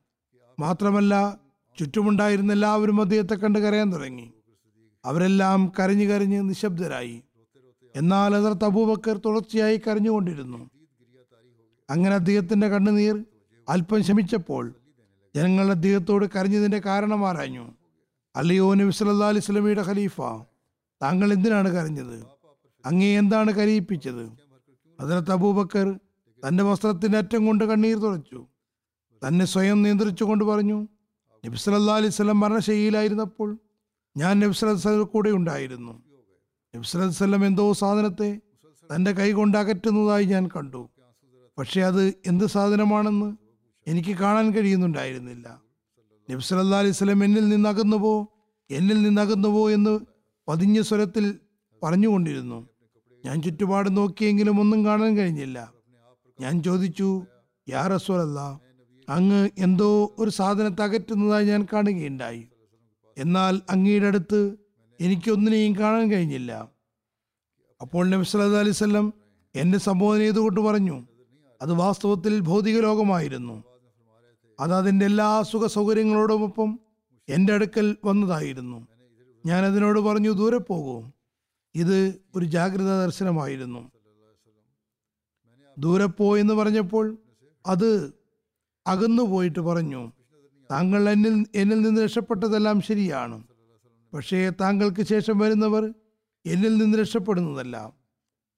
[0.60, 1.43] മാത്രമല്ല
[1.80, 4.34] ചുറ്റുമുണ്ടായിരുന്ന എല്ലാവരും അദ്ദേഹത്തെ കണ്ട് കരയാൻ തുടങ്ങി.
[5.06, 7.24] അവരെല്ലാം കരഞ്ഞു കരഞ്ഞ് നിശബ്ദരായി.
[7.96, 10.70] എന്നാൽ അതിർത്ത് അബൂബക്കർ തുടർച്ചയായി കരഞ്ഞുകൊണ്ടിരുന്നു.
[11.90, 13.26] അങ്ങനെ അദ്ദേഹത്തിന്റെ കണ്ണുനീർ
[13.70, 14.74] അല്പം ശമിച്ചപ്പോൾ
[15.36, 17.72] ജനങ്ങൾ അദ്ദേഹത്തോട് കരഞ്ഞതിന്റെ കാരണം ആരാഞ്ഞു?
[18.36, 20.22] അല്ലയോ നബി സല്ലാ അലൈഹി സ്വലമിയുടെ ഖലീഫ
[21.02, 22.26] താങ്കൾ എന്തിനാണ് കരഞ്ഞത്?
[22.86, 24.32] അങ്ങേ എന്താണ് കരയിപ്പിച്ചത്?
[25.00, 26.00] അതിനകത്ത് അബൂബക്കർ
[26.48, 28.46] തന്റെ വസ്ത്രത്തിന്റെ അറ്റം കൊണ്ട് കണ്ണീർ തുടച്ചു
[29.28, 30.88] തന്നെ സ്വയം നിയന്ത്രിച്ചുകൊണ്ട് പറഞ്ഞു
[31.44, 33.50] നബി സല്ലല്ലാഹു അലൈഹി സ്വലം മരണശൈലിയിലായിരുന്നപ്പോൾ
[34.18, 35.94] ഞാൻ നബി സല്ലല്ലാഹു കൂടെ ഉണ്ടായിരുന്നു.
[36.74, 38.30] നബി സല്ലല്ലാഹു അലൈഹി വസല്ലം എന്തോ സാധനത്തെ
[38.90, 40.90] തന്റെ കൈ കൊണ്ട് അകറ്റുന്നതായി ഞാൻ കണ്ടു.
[41.58, 43.30] പക്ഷേ അത് എന്ത് സാധനമാണെന്ന്
[43.88, 45.48] എനിക്ക് കാണാൻ കഴിയുന്നുണ്ടായിരുന്നില്ല.
[46.30, 48.16] നബി സല്ലല്ലാഹു അലൈഹി വസല്ലം എന്നിൽ നിന്നകന്നുവോ
[48.70, 50.00] എന്നിൽ നിന്നകന്നുവോ എന്ന്
[50.48, 51.26] പതിഞ്ഞ സ്വരത്തിൽ
[51.82, 52.60] പറഞ്ഞുകൊണ്ടിരുന്നു.
[53.24, 55.60] ഞാൻ ചുറ്റുപാട് നോക്കിയെങ്കിലും ഒന്നും കാണാൻ കഴിഞ്ഞില്ല.
[56.40, 57.10] ഞാൻ ചോദിച്ചു
[57.68, 58.40] യാ റസൂലല്ല
[59.10, 62.48] അങ്ങ് എന്തോ ഒരു സാധനം തകറ്റുന്നതായി ഞാൻ കാണുകയുണ്ടായി.
[63.18, 64.56] എന്നാൽ അങ്ങയുടെ അടുത്ത്
[65.00, 66.70] എനിക്കൊന്നിനെയും കാണാൻ കഴിഞ്ഞില്ല.
[67.82, 69.14] അപ്പോൾ നബി സല്ലല്ലാഹു അലൈഹി വസല്ലം
[69.56, 71.08] എന്നെ സംബോധന ചെയ്തുകൊണ്ട് പറഞ്ഞു
[71.62, 73.64] അത് വാസ്തവത്തിൽ ഭൗതിക ലോകമായിരുന്നു
[74.60, 76.80] അത് അതിന്റെ എല്ലാ സുഖ സൗകര്യങ്ങളോടൊപ്പം
[77.30, 78.88] എന്റെ അടുക്കൽ വന്നതായിരുന്നു.
[79.46, 81.12] ഞാൻ അതിനോട് പറഞ്ഞു ദൂരെ പോകൂ.
[81.76, 83.92] ഇത് ഒരു ജാഗ്രതാ ദർശനമായിരുന്നു.
[85.80, 87.18] ദൂരെ പോ എന്ന് പറഞ്ഞപ്പോൾ
[87.66, 88.23] അത്
[88.88, 90.12] അകന്നു പോയിട്ട് പറഞ്ഞു
[90.72, 93.44] താങ്കൾ എന്നിൽ എന്നിൽ നിന്ന് രക്ഷപ്പെട്ടതെല്ലാം ശരിയാണ്.
[94.14, 95.94] പക്ഷേ താങ്കൾക്ക് ശേഷം വരുന്നവർ
[96.46, 97.94] എന്നിൽ നിന്ന് രക്ഷപ്പെടുന്നതല്ല.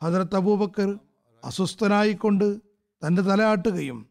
[0.03, 0.99] ഹജറത്ത് അബൂബക്കർ
[1.45, 2.57] അസ്വസ്ഥനായിക്കൊണ്ട്
[3.01, 4.05] തന്റെ തലയാട്ടുകയും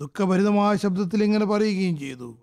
[0.00, 2.38] ദുഃഖഭരിതമായ ശബ്ദത്തിൽ ഇങ്ങനെ പറയുകയും ചെയ്തു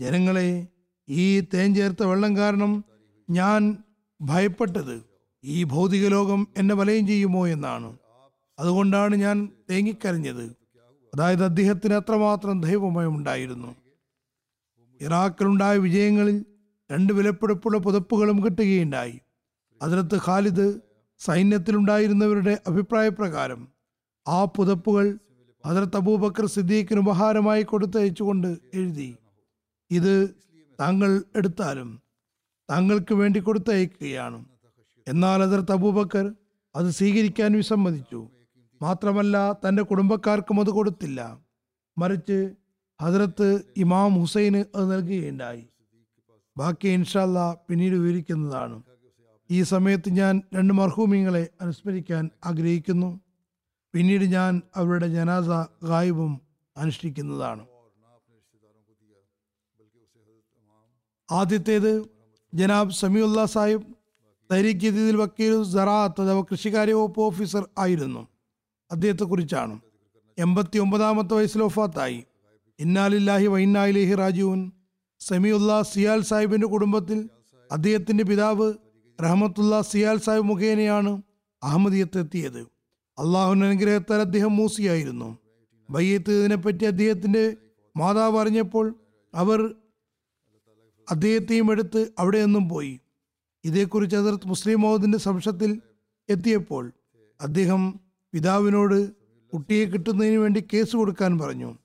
[0.00, 0.66] ജനങ്ങളെ
[1.08, 2.84] ഈ തേൻ ചേർത്ത വെള്ളം കാരണം
[3.30, 3.76] ഞാൻ
[4.20, 5.02] ഭയപ്പെട്ടത്
[5.44, 7.98] ഈ ഭൗതിക ലോകം എന്നെ വലയം ചെയ്യുമോ എന്നാണ്.
[8.58, 10.59] അതുകൊണ്ടാണ് ഞാൻ തേങ്ങിക്കരഞ്ഞത്.
[11.14, 13.76] അതായത് അദ്ദേഹത്തിന് അത്രമാത്രം ദൈവമയമുണ്ടായിരുന്നു.
[15.00, 16.44] ഇറാഖിലുണ്ടായ വിജയങ്ങളിൽ
[16.92, 19.20] രണ്ട് വിലപ്പെടുപ്പുള്ള പുതപ്പുകളും കിട്ടുകയുണ്ടായി.
[19.82, 20.80] അതിനകത്ത് ഖാലിദ്
[21.18, 23.68] സൈന്യത്തിലുണ്ടായിരുന്നവരുടെ അഭിപ്രായപ്രകാരം
[24.28, 25.18] ആ പുതപ്പുകൾ
[25.66, 29.16] ഹജറത്ത് അബൂബക്കർ സിദ്ദീഖിന് ഉപഹാരമായി കൊടുത്തയച്ചുകൊണ്ട് എഴുതി.
[29.90, 30.30] ഇത്
[30.80, 32.02] താങ്കൾ എടുത്താലും
[32.70, 34.44] താങ്കൾക്ക് വേണ്ടി കൊടുത്തയക്കുകയാണ്.
[35.08, 36.34] എന്നാൽ ഹജറത്ത് അബൂബക്കർ
[36.76, 38.28] അത് സ്വീകരിക്കാൻ വിസമ്മതിച്ചു.
[38.82, 41.38] മാത്രമല്ല തന്റെ കുടുംബക്കാർക്കും അത് കൊടുത്തില്ല.
[41.98, 42.50] മറിച്ച്
[43.02, 45.64] ഹജറത്ത് ഇമാം ഹുസൈന് അത് നൽകുകയുണ്ടായി.
[46.56, 48.82] ബാക്കി ഇൻഷാല്ല പിന്നീട് വിവരിക്കുന്നതാണ്.
[49.50, 53.20] ഈ സമയത്ത് ഞാൻ രണ്ട് മർഹൂമിങ്ങളെ അനുസ്മരിക്കാൻ ആഗ്രഹിക്കുന്നു.
[53.94, 55.46] പിന്നീട് ഞാൻ അവരുടെ ജനാസ
[55.86, 56.40] ഗായിബും
[56.76, 57.66] അനുഷ്ഠിക്കുന്നതാണ്.
[61.30, 62.08] ആദ്യത്തേത്
[62.54, 63.82] ജനാബ് സമീഉല്ല സാഹിബ്
[64.52, 68.28] തരീഖ് ജദീദിൽ വക്കീൽ സറാത്ത് അഥവാ കൃഷികാര്യ വകുപ്പ് ഓഫീസർ ആയിരുന്നു.
[68.90, 69.74] അദ്ദേഹത്തെക്കുറിച്ചാണ്.
[70.38, 72.20] എൺപത്തി ഒമ്പതാമത്തെ വയസ്സിൽ ഒഫാത്തായി
[72.78, 74.60] ഇന്നാലില്ലാഹി വൈന്നാലിഹി രാജീവൻ
[75.20, 77.18] സമീഉല്ല സിയാൽ സാഹിബിന്റെ കുടുംബത്തിൽ
[77.70, 78.68] അദ്ദേഹത്തിന്റെ പിതാവ്
[79.18, 81.12] റഹമത്തുള്ള സിയാൽ സാഹിബ് മുഖേനയാണ്
[81.62, 82.60] അഹമ്മദിയത്തെത്തിയത്.
[82.60, 82.62] എത്തിയത്
[83.18, 85.28] അള്ളാഹുവിന്റെ അനുഗ്രഹത്താൽ അദ്ദേഹം മൂസിയായിരുന്നു.
[85.88, 87.44] ബയ്യത്തതിനെപ്പറ്റി അദ്ദേഹത്തിന്റെ
[87.96, 88.86] മാതാവ് അറിഞ്ഞപ്പോൾ
[89.34, 89.60] അവർ
[91.08, 92.94] അദ്ദേഹത്തെയും എടുത്ത് അവിടെ നിന്നും പോയി.
[93.64, 95.70] ഇതേക്കുറിച്ച് അതിർത്ത് മുസ്ലിം മൗദിന്റെ സംശത്തിൽ
[96.28, 96.84] എത്തിയപ്പോൾ
[97.40, 97.82] അദ്ദേഹം
[98.32, 99.12] പിതാവിനോട്
[99.52, 101.78] കുട്ടിയെ കിട്ടുന്നതിന് വേണ്ടി കേസ് കൊടുക്കാൻ പറഞ്ഞു.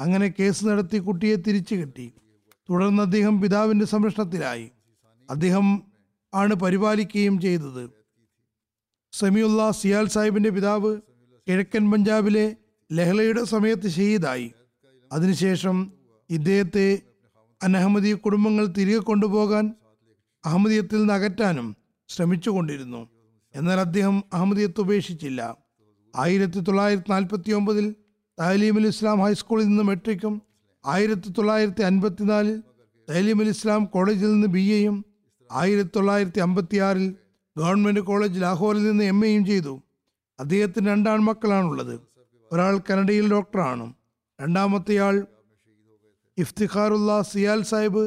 [0.00, 2.12] അങ്ങനെ കേസ് നടത്തി കുട്ടിയെ തിരിച്ചു കിട്ടി.
[2.70, 4.70] തുടർന്ന് അദ്ദേഹം പിതാവിന്റെ സംരക്ഷണത്തിലായി.
[5.30, 5.82] അദ്ദേഹം
[6.34, 7.90] ആണ് പരിപാലിക്കുകയും ചെയ്തത്.
[9.12, 11.00] സമിയുള്ള സിയാൽ സാഹിബിന്റെ പിതാവ്
[11.48, 12.56] കിഴക്കൻ പഞ്ചാബിലെ
[12.92, 14.52] ലഹളയുടെ സമയത്ത് ഷഹീദായി.
[15.12, 15.92] അതിനുശേഷം
[16.30, 17.02] ഇദ്ദേഹത്തെ
[17.62, 19.74] അനഹമ്മദീയ കുടുംബങ്ങൾ തിരികെ കൊണ്ടുപോകാൻ
[20.44, 21.76] അഹമ്മദീയത്തിൽ നിന്ന് അകറ്റാനും
[22.08, 23.08] ശ്രമിച്ചുകൊണ്ടിരുന്നു.
[23.54, 25.67] എന്നാൽ അദ്ദേഹം അഹമ്മദീയത്ത് ഉപേക്ഷിച്ചില്ല.
[26.18, 27.94] ആയിരത്തി തൊള്ളായിരത്തി നാൽപ്പത്തി ഒമ്പതിൽ
[28.38, 30.42] തഹലീമുൽ ഇസ്ലാം ഹൈസ്കൂളിൽ നിന്ന് മെട്രിക്കും
[30.86, 32.62] ആയിരത്തി തൊള്ളായിരത്തി അൻപത്തിനാലിൽ
[33.10, 35.04] തഹലീമുൽ ഇസ്ലാം കോളേജിൽ നിന്ന് ബി എയും
[35.52, 37.14] ആയിരത്തി തൊള്ളായിരത്തി അമ്പത്തി ആറിൽ
[37.56, 39.80] ഗവൺമെന്റ് കോളേജ് ലാഹോറിൽ നിന്ന് എം എയും ചെയ്തു
[40.40, 42.00] അദ്ദേഹത്തിന് രണ്ടാൺമക്കളാണുള്ളത്
[42.52, 43.92] ഒരാൾ കനഡയിൽ ഡോക്ടറാണ്.
[44.40, 45.26] രണ്ടാമത്തെയാൾ
[46.38, 48.04] ഇഫ്തിഖാറുല്ല സിയാൽ സാഹിബ്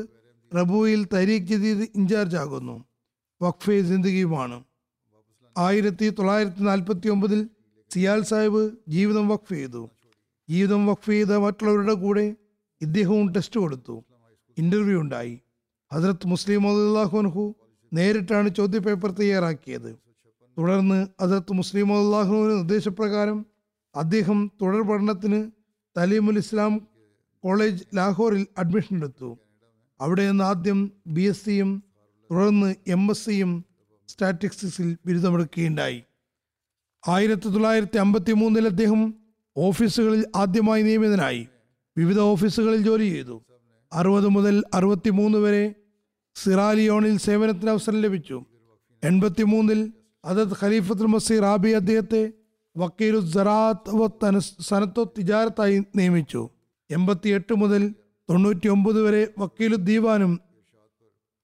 [0.51, 2.85] റബുവിൽ തരീഖ് ജദീദ് ഇൻചാർജ് ആകുന്നു
[3.41, 4.63] വഖഫെ ജിന്ദഗിയുമാണ്.
[5.57, 7.49] ആയിരത്തി തൊള്ളായിരത്തി നാൽപ്പത്തി ഒമ്പതിൽ
[7.93, 9.89] സിയാൽ സാഹിബ് ജീവിതം വഖഫ് ചെയ്തു.
[10.49, 12.35] ജീവിതം വഖഫ് ചെയ്ത മറ്റുള്ളവരുടെ കൂടെ
[12.81, 14.03] ഇദ്ദേഹവും ടെസ്റ്റ് കൊടുത്തു.
[14.57, 15.39] ഇന്റർവ്യൂ ഉണ്ടായി.
[15.93, 17.55] ഹസ്രത്ത് മുസ്ലിം അള്ളാഹുൻഹു
[17.93, 19.95] നേരിട്ടാണ് ചോദ്യപേപ്പർ തയ്യാറാക്കിയത്.
[20.57, 23.45] തുടർന്ന് ഹസ്രത്ത് മുസ്ലിം അള്ളാഹുവിന്റെ നിർദ്ദേശപ്രകാരം
[23.95, 25.51] അദ്ദേഹം തുടർ പഠനത്തിന്
[25.97, 26.87] തലീമുൽ ഇസ്ലാം
[27.43, 29.37] കോളേജ് ലാഹോറിൽ അഡ്മിഷൻ എടുത്തു.
[30.01, 31.83] അവിടെ നിന്ന് ആദ്യം ബി എസ് സിയും
[32.31, 33.65] തുടർന്ന് എം എസ് സിയും
[34.07, 36.03] സ്റ്റാറ്റിസ്റ്റിക്സിൽ ബിരുദമെടുക്കുകയുണ്ടായി.
[37.07, 39.13] ആയിരത്തി തൊള്ളായിരത്തി അമ്പത്തി മൂന്നിൽ അദ്ദേഹം
[39.57, 41.47] ഓഫീസുകളിൽ ആദ്യമായി നിയമിതനായി.
[41.97, 43.45] വിവിധ ഓഫീസുകളിൽ ജോലി ചെയ്തു.
[43.93, 45.75] അറുപത് മുതൽ അറുപത്തി മൂന്ന് വരെ
[46.35, 48.45] സിറാലിയോണിൽ സേവനത്തിന് അവസരം ലഭിച്ചു.
[49.03, 49.93] എൺപത്തി മൂന്നിൽ
[50.25, 52.33] അതത് ഖലീഫത്തുൽ മസീർ റാബി അദ്ദേഹത്തെ
[52.77, 56.49] വക്കീലു സറാത്ത് സനത്തോ തിജാരത്തായി നിയമിച്ചു.
[56.91, 57.93] എൺപത്തി എട്ട് മുതൽ
[58.29, 60.39] തൊണ്ണൂറ്റി ഒമ്പത് വരെ വക്കീലു ദീവാനും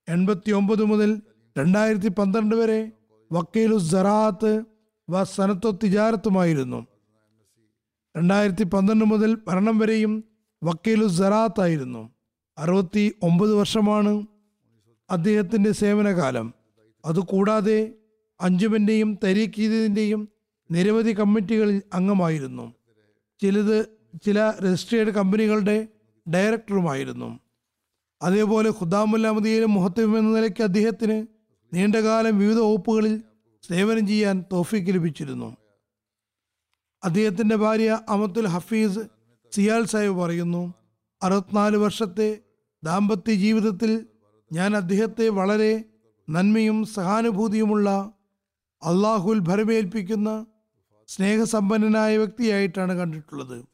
[0.10, 1.22] എൺപത്തി ഒമ്പത് മുതൽ
[1.58, 2.92] രണ്ടായിരത്തി പന്ത്രണ്ട് വരെ
[3.32, 4.77] വക്കീലു സറാത്ത്
[5.10, 6.88] വ സനത്തോ തിജാരത്തുമായിരുന്നു
[8.18, 10.24] രണ്ടായിരത്തി പന്ത്രണ്ട് മുതൽ മരണം വരെയും
[10.64, 12.10] വക്കീലു സറാത്ത് ആയിരുന്നു
[12.58, 14.26] അറുപത്തി ഒമ്പത് വർഷമാണ്
[15.10, 16.54] അദ്ദേഹത്തിന്റെ സേവനകാലം.
[17.06, 17.94] അതുകൂടാതെ
[18.42, 20.30] അഞ്ചുമന്റെയും തരീഖീദിന്റെയും
[20.72, 22.74] നിരവധി കമ്മിറ്റികളിൽ അംഗമായിരുന്നു.
[23.40, 23.86] ചിലത്
[24.26, 25.88] ചില രജിസ്ട്രേഡ് കമ്പനികളുടെ
[26.30, 27.40] ഡയറക്ടറുമായിരുന്നു.
[28.22, 31.28] അതേപോലെ ഖുദാമുല്ലാമദിയിലും മുഹത്തം എന്ന നിലയ്ക്ക് അദ്ദേഹത്തിന്
[31.74, 33.22] നീണ്ടകാലം വിവിധ വകുപ്പുകളിൽ
[33.64, 35.58] സേവനം ചെയ്യാൻ തോഫിക്ക് ലഭിച്ചിരുന്നു.
[37.04, 39.00] അദ്ദേഹത്തിന്റെ ഭാര്യ അമത്തുൽ ഹഫീസ്
[39.52, 40.74] സിയാൽ സാഹിബ് പറയുന്നു
[41.24, 42.40] അറുപത്തിനാല് വർഷത്തെ
[42.84, 44.06] ദാമ്പത്യ ജീവിതത്തിൽ
[44.54, 45.84] ഞാൻ അദ്ദേഹത്തെ വളരെ
[46.30, 48.14] നന്മയും സഹാനുഭൂതിയുമുള്ള
[48.84, 50.46] അള്ളാഹുൽ ഭരമേൽപ്പിക്കുന്ന
[51.08, 53.66] സ്നേഹസമ്പന്നനായ വ്യക്തിയായിട്ടാണ് കണ്ടിട്ടുള്ളത്.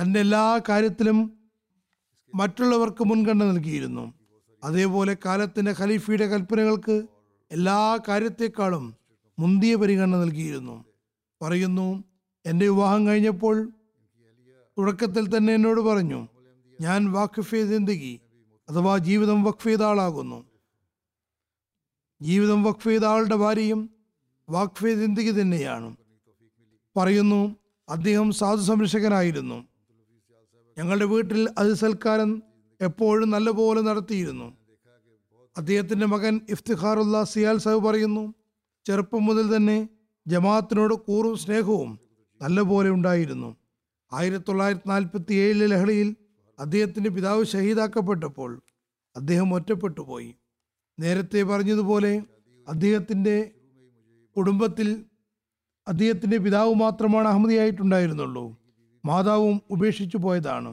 [0.00, 1.38] തന്റെ എല്ലാ കാര്യത്തിലും
[2.34, 4.14] മറ്റുള്ളവർക്ക് മുൻഗണന നൽകിയിരുന്നു.
[4.64, 7.06] അതേപോലെ കാലത്തിന്റെ ഖലീഫയുടെ കൽപ്പനകൾക്ക്
[7.50, 8.94] എല്ലാ കാര്യത്തെക്കാളും
[9.38, 10.84] മുന്തിയ പരിഗണന നൽകിയിരുന്നു.
[11.42, 12.04] പറയുന്നു
[12.46, 13.70] എന്റെ വിവാഹം കഴിഞ്ഞപ്പോൾ
[14.78, 16.28] തുടക്കത്തിൽ തന്നെ എന്നോട് പറഞ്ഞു
[16.80, 18.20] ഞാൻ വാഖഫെ ജിന്ദഗി
[18.68, 20.44] അഥവാ ജീവിതം വഖഫ് ആളാകുന്നു.
[22.22, 23.90] ജീവിതം വഖഫ് ആളുടെ ഭാര്യയും
[24.50, 25.96] വാഖഫെ ജിന്ദഗി തന്നെയാണ്.
[26.96, 27.56] പറയുന്നു
[27.88, 29.64] അദ്ദേഹം സാധു സംരക്ഷകനായിരുന്നു.
[30.78, 32.42] ഞങ്ങളുടെ വീട്ടിൽ അത് സൽക്കാരം
[32.80, 34.57] എപ്പോഴും നല്ലപോലെ നടത്തിയിരുന്നു.
[35.58, 38.24] അദ്ദേഹത്തിന്റെ മകൻ ഇഫ്തിഖാറുല്ല സിയാൽ സാഹിബ് പറയുന്നു
[38.86, 39.78] ചെറുപ്പം മുതൽ തന്നെ
[40.26, 41.90] ജമാഅത്തിനോട് കൂറും സ്നേഹവും
[42.40, 43.50] നല്ലപോലെ ഉണ്ടായിരുന്നു.
[44.12, 46.08] ആയിരത്തി തൊള്ളായിരത്തി നാൽപ്പത്തി ഏഴിലെ ലഹളയിൽ
[46.58, 48.50] അദ്ദേഹത്തിന്റെ പിതാവ് ഷഹീദാക്കപ്പെട്ടപ്പോൾ
[49.16, 50.30] അദ്ദേഹം ഒറ്റപ്പെട്ടു പോയി
[50.98, 52.12] നേരത്തെ പറഞ്ഞതുപോലെ
[52.66, 53.36] അദ്ദേഹത്തിന്റെ
[54.36, 54.88] കുടുംബത്തിൽ
[55.86, 58.44] അദ്ദേഹത്തിന്റെ പിതാവ് മാത്രമാണ് അഹമ്മദിയായിട്ടുണ്ടായിരുന്നുള്ളൂ.
[59.04, 60.70] മാതാവും ഉപേക്ഷിച്ചു പോയതാണ്.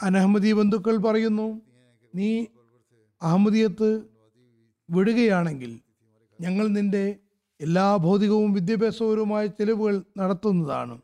[0.00, 1.48] അനഹമ്മദി ബന്ധുക്കൾ പറയുന്നു
[2.14, 2.30] നീ
[3.22, 4.04] അഹമ്മദിയത്ത്
[4.90, 5.80] വിടുകയാണെങ്കിൽ
[6.40, 7.16] ഞങ്ങൾ നിന്റെ
[7.60, 11.00] എല്ലാ ഭൗതികവും വിദ്യാഭ്യാസപരവുമായ ചെലവുകൾ നടത്തുന്നതാണ്.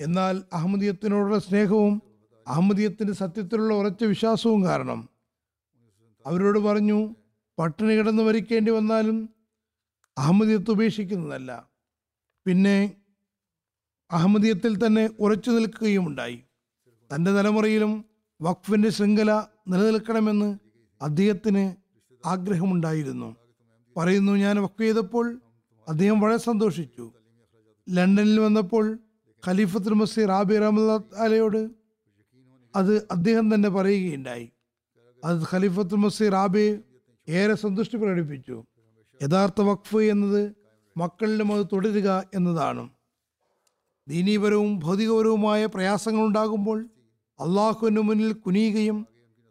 [0.00, 2.02] എന്നാൽ അഹമ്മദിയത്തിനോടുള്ള സ്നേഹവും
[2.48, 5.08] അഹമ്മദിയത്തിന്റെ സത്യത്തിലുള്ള ഉറച്ച വിശ്വാസവും കാരണം
[6.26, 7.14] അവരോട് പറഞ്ഞു
[7.58, 9.30] പട്ടിണി കിടന്ന് മരിക്കേണ്ടി വന്നാലും
[10.18, 11.70] അഹമ്മദിയത്ത് ഉപേക്ഷിക്കുന്നതല്ല.
[12.46, 12.96] പിന്നെ
[14.10, 16.42] അഹമ്മദിയത്തിൽ തന്നെ ഉറച്ചു നിൽക്കുകയുമുണ്ടായി.
[17.14, 18.04] തന്റെ തലമുറയിലും
[18.40, 20.65] വഖഫിന്റെ ശൃംഖല നിലനിൽക്കണമെന്ന്
[21.02, 21.74] അദ്ദേഹത്തിന്
[22.26, 23.36] ആഗ്രഹമുണ്ടായിരുന്നു.
[23.96, 25.40] പറയുന്നു ഞാൻ വക്ക് ചെയ്തപ്പോൾ
[25.88, 27.12] അദ്ദേഹം വളരെ സന്തോഷിച്ചു.
[27.88, 28.98] ലണ്ടനിൽ വന്നപ്പോൾ
[29.46, 31.70] ഖലീഫത്തുൽ മസീർ റാബി റഹ്മലയോട്
[32.76, 34.50] അത് അദ്ദേഹം തന്നെ പറയുകയുണ്ടായി.
[35.24, 36.78] അത് ഖലീഫത്തുൽ മസീർ റാബി
[37.28, 38.64] ഏറെ സന്തുഷ്ടി പ്രകടിപ്പിച്ചു.
[39.22, 40.52] യഥാർത്ഥ വഖഫ് എന്നത്
[40.96, 42.88] മക്കളിലും അത് തുടരുക എന്നതാണ്.
[44.08, 46.84] ദീനീപരവും ഭൗതികപരവുമായ പ്രയാസങ്ങൾ ഉണ്ടാകുമ്പോൾ
[47.40, 49.06] അള്ളാഹുവിന് മുന്നിൽ കുനിയുകയും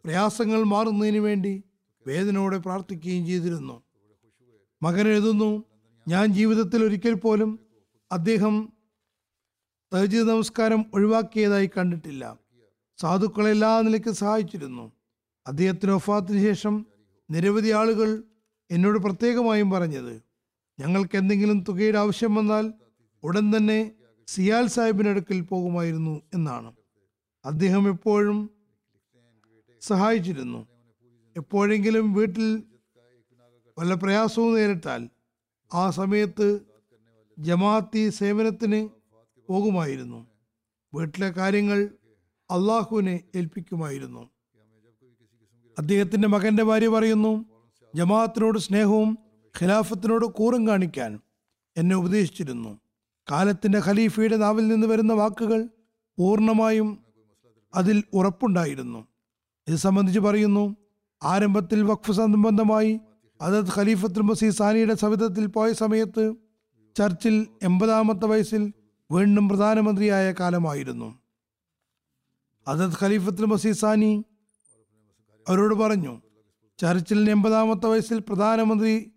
[0.06, 1.62] പ്രയാസങ്ങൾ മാറുന്നതിന് വേണ്ടി
[2.06, 3.82] വേദനയോടെ പ്രാർത്ഥിക്കുകയും ചെയ്തിരുന്നു.
[4.82, 5.64] മകൻ എഴുതുന്നു
[6.08, 7.58] ഞാൻ ജീവിതത്തിൽ ഒരിക്കൽ പോലും
[8.12, 8.72] അദ്ദേഹം
[9.94, 12.38] തഹജി നമസ്കാരം ഒഴിവാക്കിയതായി കണ്ടിട്ടില്ല.
[12.96, 14.92] സാധുക്കളെ എല്ലാ നിലയ്ക്ക് സഹായിച്ചിരുന്നു.
[15.46, 16.86] അദ്ദേഹത്തിന് ഒഫാത്തിന് ശേഷം
[17.30, 18.22] നിരവധി ആളുകൾ
[18.70, 20.22] എന്നോട് പ്രത്യേകമായും പറഞ്ഞത്
[20.80, 22.72] ഞങ്ങൾക്ക് എന്തെങ്കിലും തുകയുടെ ആവശ്യം വന്നാൽ
[23.22, 23.92] ഉടൻ തന്നെ
[24.26, 26.72] സിയാൽ സാഹിബിനടുക്കിൽ പോകുമായിരുന്നു എന്നാണ്.
[27.44, 28.55] അദ്ദേഹം എപ്പോഴും
[29.82, 30.66] സഹായിച്ചിരുന്നു.
[31.36, 32.62] എപ്പോഴെങ്കിലും വീട്ടിൽ
[33.78, 35.08] വല്ല പ്രയാസവും നേരിട്ടാൽ
[35.74, 36.60] ആ സമയത്ത്
[37.38, 38.88] ജമാഅത്തി സേവനത്തിന്
[39.48, 40.26] പോകുമായിരുന്നു.
[40.94, 41.90] വീട്ടിലെ കാര്യങ്ങൾ
[42.50, 44.30] അള്ളാഹുവിനെ ഏൽപ്പിക്കുമായിരുന്നു.
[45.78, 47.32] അദ്ദേഹത്തിന്റെ മകന്റെ ഭാര്യ പറയുന്നു
[47.94, 49.18] ജമാഅത്തിനോട് സ്നേഹവും
[49.62, 51.20] ഖിലാഫത്തിനോട് കൂറും കാണിക്കാൻ
[51.76, 52.80] എന്നെ ഉപദേശിച്ചിരുന്നു.
[53.30, 55.68] കാലത്തിന്റെ ഖലീഫയുടെ നാവിൽ നിന്ന് വരുന്ന വാക്കുകൾ
[56.18, 57.04] പൂർണമായും
[57.74, 59.00] അതിൽ ഉറപ്പുണ്ടായിരുന്നു.
[59.68, 60.76] ഇത് സംബന്ധിച്ച് പറയുന്നു
[61.22, 63.00] ആരംഭത്തിൽ വഖഫ് സംബന്ധമായി
[63.40, 66.34] അതത് ഖലീഫത്തുൽ മസീദ് സാനിയുടെ സവിധത്തിൽ പോയ സമയത്ത്
[66.96, 68.72] ചർച്ചിൽ എൺപതാമത്തെ വയസ്സിൽ
[69.10, 71.20] വീണ്ടും പ്രധാനമന്ത്രിയായ കാലമായിരുന്നു.
[72.68, 74.24] അതത് ഖലീഫത്തുൽ മസീദ് സാനി
[75.48, 76.20] അവരോട് പറഞ്ഞു
[76.78, 79.12] ചർച്ചിലിന് എൺപതാമത്തെ വയസ്സിൽ പ്രധാനമന്ത്രി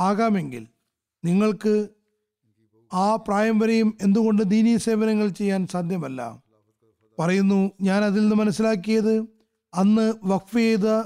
[0.00, 0.66] ആകാമെങ്കിൽ
[1.24, 1.88] നിങ്ങൾക്ക്
[2.92, 6.42] ആ പ്രായം വരെയും എന്തുകൊണ്ട് ദീനീ സേവനങ്ങൾ ചെയ്യാൻ സാധ്യമല്ല?
[7.18, 9.41] പറയുന്നു ഞാൻ അതിൽ നിന്ന് മനസ്സിലാക്കിയത്
[9.74, 11.02] അന്ന് വഖഫ് ചെയ്ത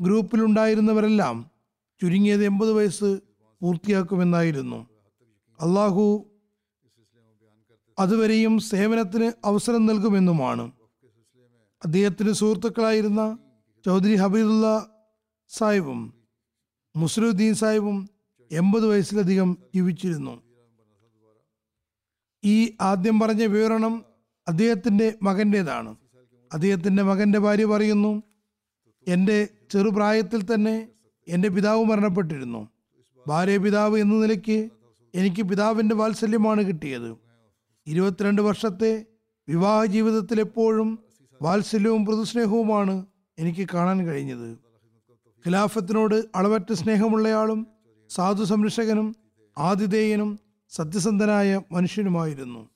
[0.00, 1.50] ഗ്രൂപ്പിലുണ്ടായിരുന്നവരെല്ലാം
[2.02, 3.20] ചുരുങ്ങിയത് എൺപത് വയസ്സ്
[3.62, 4.88] പൂർത്തിയാക്കുമെന്നായിരുന്നു.
[5.60, 6.28] അള്ളാഹു
[7.98, 10.72] അതുവരെയും സേവനത്തിന് അവസരം നൽകുമെന്നുമാണ്.
[11.84, 13.38] അദ്ദേഹത്തിന് സുഹൃത്തുക്കളായിരുന്ന
[13.86, 14.94] ചൗധരി ഹബീദുള്ള
[15.48, 16.14] സാഹിബും
[16.96, 18.10] മുസ്ലുദ്ദീൻ സാഹിബും
[18.52, 20.42] എൺപത് വയസ്സിലധികം ജീവിച്ചിരുന്നു.
[22.44, 24.04] ഈ ആദ്യം പറഞ്ഞ വിവരണം
[24.48, 25.96] അദ്ദേഹത്തിന്റെ മകന്റെതാണ്.
[26.52, 28.22] അദ്ദേഹത്തിന്റെ മകന്റെ ഭാര്യ പറയുന്നു
[29.08, 30.88] എന്റെ ചെറുപ്രായത്തിൽ തന്നെ
[31.28, 32.68] എന്റെ പിതാവ് മരണപ്പെട്ടിരുന്നു.
[33.28, 34.70] ഭാര്യ പിതാവ് എന്ന നിലയ്ക്ക്
[35.14, 37.16] എനിക്ക് പിതാവിന്റെ വാത്സല്യമാണ് കിട്ടിയത്.
[37.86, 39.04] ഇരുപത്തിരണ്ട് വർഷത്തെ
[39.48, 40.98] വിവാഹ ജീവിതത്തിൽ എപ്പോഴും
[41.42, 43.06] വാത്സല്യവും മൃദുസ്നേഹവുമാണ്
[43.38, 44.58] എനിക്ക് കാണാൻ കഴിഞ്ഞത്.
[45.46, 47.66] ഖിലാഫത്തിനോട് അളവറ്റ സ്നേഹമുള്ളയാളും
[48.10, 49.16] സാധു സംരക്ഷകനും
[49.58, 50.40] ആതിഥേയനും
[50.70, 52.68] സത്യസന്ധനായ മനുഷ്യനുമായിരുന്നു.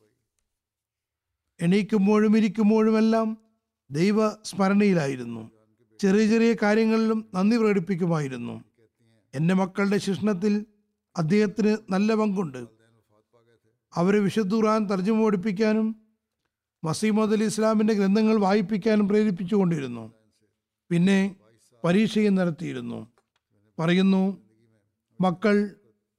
[1.61, 3.46] എണീക്കുമ്പോഴും ഇരിക്കുമ്പോഴുമെല്ലാം
[3.91, 5.51] ദൈവ സ്മരണയിലായിരുന്നു
[6.01, 8.55] ചെറിയ ചെറിയ കാര്യങ്ങളിലും നന്ദി പ്രകടിപ്പിക്കുമായിരുന്നു.
[9.35, 10.67] എന്റെ മക്കളുടെ ശിക്ഷണത്തിൽ
[11.17, 12.63] അദ്ദേഹത്തിന് നല്ല പങ്കുണ്ട്.
[13.97, 15.87] അവരെ വിശുദ്ധ ഖുർആൻ തർജമ പഠിപ്പിക്കാനും
[16.85, 20.13] മസീമദ് അലി ഇസ്ലാമിന്റെ ഗ്രന്ഥങ്ങൾ വായിപ്പിക്കാനും പ്രേരിപ്പിച്ചുകൊണ്ടിരുന്നു.
[20.91, 21.37] പിന്നെ
[21.85, 23.07] പരീക്ഷയും നടത്തിയിരുന്നു.
[23.79, 24.23] പറയുന്നു
[25.21, 25.57] മക്കൾ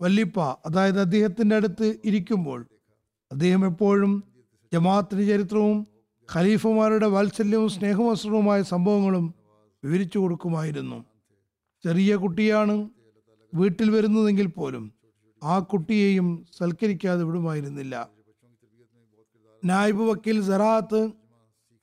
[0.01, 2.59] വല്ലിപ്പ അതായത് അദ്ദേഹത്തിന്റെ അടുത്ത് ഇരിക്കുമ്പോൾ
[3.31, 4.23] അദ്ദേഹം എപ്പോഴും
[4.73, 5.77] ജമാഅത്തിന് ചരിത്രവും
[6.35, 9.33] ഖലീഫമാരുടെ വാത്സല്യവും സ്നേഹവസ്ത്രവുമായ സംഭവങ്ങളും
[9.83, 11.05] വിവരിച്ചു കൊടുക്കുമായിരുന്നു.
[11.83, 12.89] ചെറിയ കുട്ടിയാണ്
[13.53, 14.93] വീട്ടിൽ വരുന്നതെങ്കിൽ പോലും
[15.43, 18.09] ആ കുട്ടിയെയും സൽക്കരിക്കാതെ വിടുമായിരുന്നില്ല.
[19.65, 21.11] നായിബ് വക്കീൽ സറാത്ത്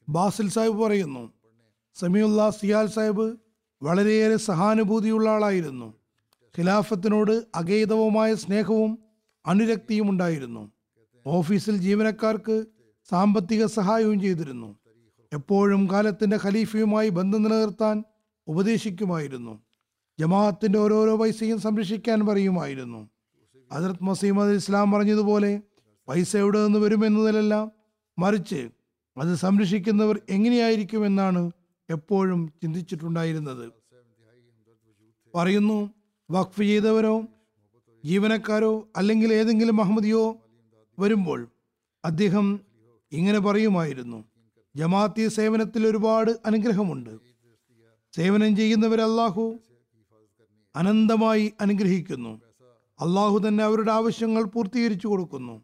[0.09, 1.33] ബാസിൽ സാഹിബ് പറയുന്നു
[1.95, 3.37] സമീഉല്ല സിയാൽ സാഹിബ്
[3.83, 5.95] വളരെയേറെ സഹാനുഭൂതിയുള്ള ആളായിരുന്നു.
[6.59, 8.99] ഖിലാഫത്തിനോട് അഗൈതവുമായ സ്നേഹവും
[9.47, 10.73] അനുരക്തിയും ഉണ്ടായിരുന്നു.
[11.27, 12.67] ഓഫീസിൽ ജീവനക്കാർക്ക്
[13.11, 14.79] സാമ്പത്തിക സഹായവും ചെയ്തിരുന്നു.
[15.33, 18.05] എപ്പോഴും കാലത്തിന്റെ ഖലീഫയുമായി ബന്ധം നിലനിർത്താൻ
[18.49, 19.63] ഉപദേശിക്കുമായിരുന്നു.
[20.21, 23.09] ജമാഅത്തിന്റെ ഓരോരോ പൈസയും സംരക്ഷിക്കാൻ പറയുമായിരുന്നു.
[23.73, 25.61] ഹജറത് മസീമ ഇസ്ലാം പറഞ്ഞതുപോലെ
[26.09, 27.73] പൈസ എവിടെ നിന്ന് വരുമെന്നതിലല്ല
[28.19, 28.69] മറിച്ച്
[29.19, 31.51] അത് സംരക്ഷിക്കുന്നവർ എങ്ങനെയായിരിക്കുമെന്നാണ്
[31.91, 33.73] എപ്പോഴും ചിന്തിച്ചിട്ടുണ്ടായിരുന്നത്.
[35.35, 35.91] പറയുന്നു
[36.31, 37.23] വഖഫ് ചെയ്തവരോ
[38.05, 40.37] ജീവനക്കാരോ അല്ലെങ്കിൽ ഏതെങ്കിലും അഹമ്മദിയോ
[40.99, 41.49] വരുമ്പോൾ
[42.05, 42.61] അദ്ദേഹം
[43.15, 44.25] ഇങ്ങനെ പറയുമായിരുന്നു
[44.77, 47.11] ജമാഅത്തി സേവനത്തിൽ ഒരുപാട് അനുഗ്രഹമുണ്ട്.
[48.13, 49.59] സേവനം ചെയ്യുന്നവർ അള്ളാഹു
[50.77, 52.41] അനന്തമായി അനുഗ്രഹിക്കുന്നു.
[53.01, 55.63] അള്ളാഹു തന്നെ അവരുടെ ആവശ്യങ്ങൾ പൂർത്തീകരിച്ചു കൊടുക്കുന്നു.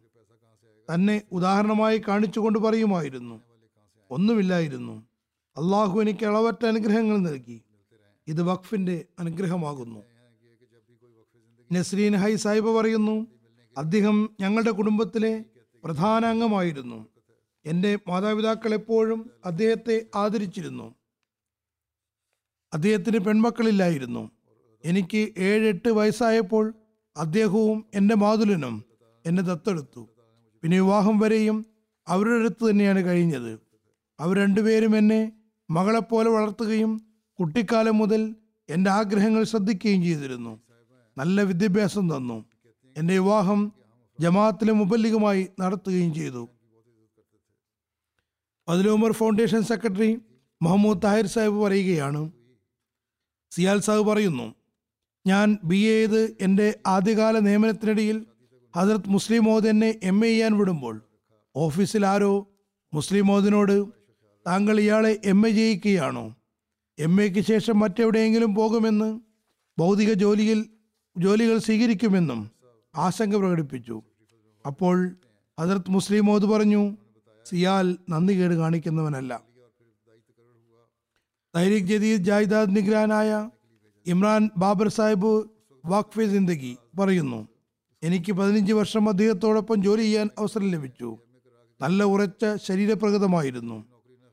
[0.93, 3.41] തന്നെ ഉദാഹരണമായി കാണിച്ചുകൊണ്ട് പറയുമായിരുന്നു
[4.11, 4.95] ഒന്നുമില്ലായിരുന്നു.
[5.57, 7.61] അള്ളാഹു എനിക്ക് അളവറ്റ അനുഗ്രഹങ്ങൾ നൽകി.
[8.27, 10.01] ഇത് വഖഫിന്റെ അനുഗ്രഹമാകുന്നു.
[11.71, 13.27] നസ്രീൻ ഹൈ സാഹിബ് പറയുന്നു
[13.77, 15.45] അദ്ദേഹം ഞങ്ങളുടെ കുടുംബത്തിലെ
[15.83, 17.10] പ്രധാന അംഗമായിരുന്നു.
[17.65, 20.95] എന്റെ മാതാപിതാക്കൾ എപ്പോഴും അദ്ദേഹത്തെ ആദരിച്ചിരുന്നു.
[22.73, 24.31] അദ്ദേഹത്തിന് പെൺമക്കളില്ലായിരുന്നു.
[24.85, 26.73] എനിക്ക് ഏഴ് എട്ട് വയസ്സായപ്പോൾ
[27.17, 28.83] അദ്ദേഹവും എന്റെ മാതുലനും
[29.25, 30.09] എന്നെ ദത്തെടുത്തു.
[30.63, 31.65] പിന്നെ വിവാഹം വരെയും
[32.07, 33.59] അവരുടെ അടുത്ത് തന്നെയാണ് കഴിഞ്ഞത്.
[34.19, 35.31] അവർ രണ്ടുപേരും എന്നെ
[35.69, 37.01] മകളെപ്പോലെ വളർത്തുകയും
[37.39, 38.35] കുട്ടിക്കാലം മുതൽ
[38.69, 40.59] എന്റെ ആഗ്രഹങ്ങൾ ശ്രദ്ധിക്കുകയും ചെയ്തിരുന്നു.
[41.17, 42.45] നല്ല വിദ്യാഭ്യാസം തന്നു.
[42.97, 43.71] എന്റെ വിവാഹം
[44.19, 46.49] ജമാഅത്തിലെ മുബല്ലികമായി നടത്തുകയും ചെയ്തു.
[48.71, 50.11] അതിലുമർ ഫൗണ്ടേഷൻ സെക്രട്ടറി
[50.61, 52.31] മുഹമ്മദ് താഹിർ സാഹിബ് പറയുകയാണ്.
[53.51, 54.55] സിയാൽ സാഹിബ് പറയുന്നു
[55.27, 58.25] ഞാൻ ബി എ ചെയ്ത് എന്റെ ആദ്യകാല നിയമനത്തിനിടയിൽ
[58.75, 61.01] ഹസരത് മുസ്ലിം മോദ് എന്നെ എം എ ചെയ്യാൻ വിടുമ്പോൾ
[61.55, 62.47] ഓഫീസിൽ ആരോ
[62.93, 63.85] മുസ്ലിം മോദിനോട്
[64.47, 66.35] താങ്കൾ ഇയാളെ എം എ ചെയ്യിക്കുകയാണോ?
[66.99, 69.19] എം എക്ക് ശേഷം മറ്റെവിടെയെങ്കിലും പോകുമെന്ന്
[69.79, 70.65] ഭൗതിക ജോലിയിൽ
[71.17, 72.51] ജോലികൾ സ്വീകരിക്കുമെന്നും
[72.95, 74.01] ആശങ്ക പ്രകടിപ്പിച്ചു.
[74.65, 74.95] അപ്പോൾ
[75.59, 76.97] ഹസരത് മുസ്ലിം മോദ് പറഞ്ഞു
[77.45, 79.43] സിയാൽ നന്ദി കേട് കാണിക്കുന്നവനല്ല.
[81.55, 83.49] തൈരിക് ജദീദ് ജായിദാദ് നിഗ്രാനായ
[84.05, 85.43] ഇമ്രാൻ ബാബർ സാഹിബ്
[85.85, 87.47] വാക്ഫെ സിന്ദഗി പറയുന്നു
[88.03, 91.17] എനിക്ക് പതിനഞ്ച് വർഷം അദ്ദേഹത്തോടൊപ്പം ജോലി ചെയ്യാൻ അവസരം ലഭിച്ചു.
[91.81, 93.85] നല്ല ഉറച്ച ശരീരപ്രകൃതമായിരുന്നു.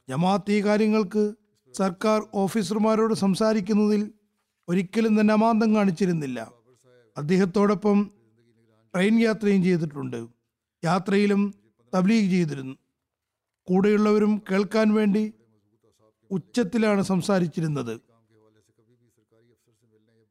[0.08, 1.34] ജമാഅത്ത് ഈ കാര്യങ്ങൾക്ക്
[1.76, 4.12] സർക്കാർ ഓഫീസർമാരോട് സംസാരിക്കുന്നതിൽ
[4.68, 6.52] ഒരിക്കലും തന്നെ അമാന്തം കാണിച്ചിരുന്നില്ല.
[7.16, 8.10] അദ്ദേഹത്തോടൊപ്പം
[8.94, 10.28] ട്രെയിൻ യാത്രയും ചെയ്തിട്ടുണ്ട്.
[10.84, 11.54] യാത്രയിലും
[11.94, 12.76] തബ്ലീഗ് ചെയ്തിരുന്നു.
[13.68, 15.32] കൂടെയുള്ളവരും കേൾക്കാൻ വേണ്ടി
[16.30, 18.00] ഉച്ചത്തിലാണ് സംസാരിച്ചിരുന്നത്.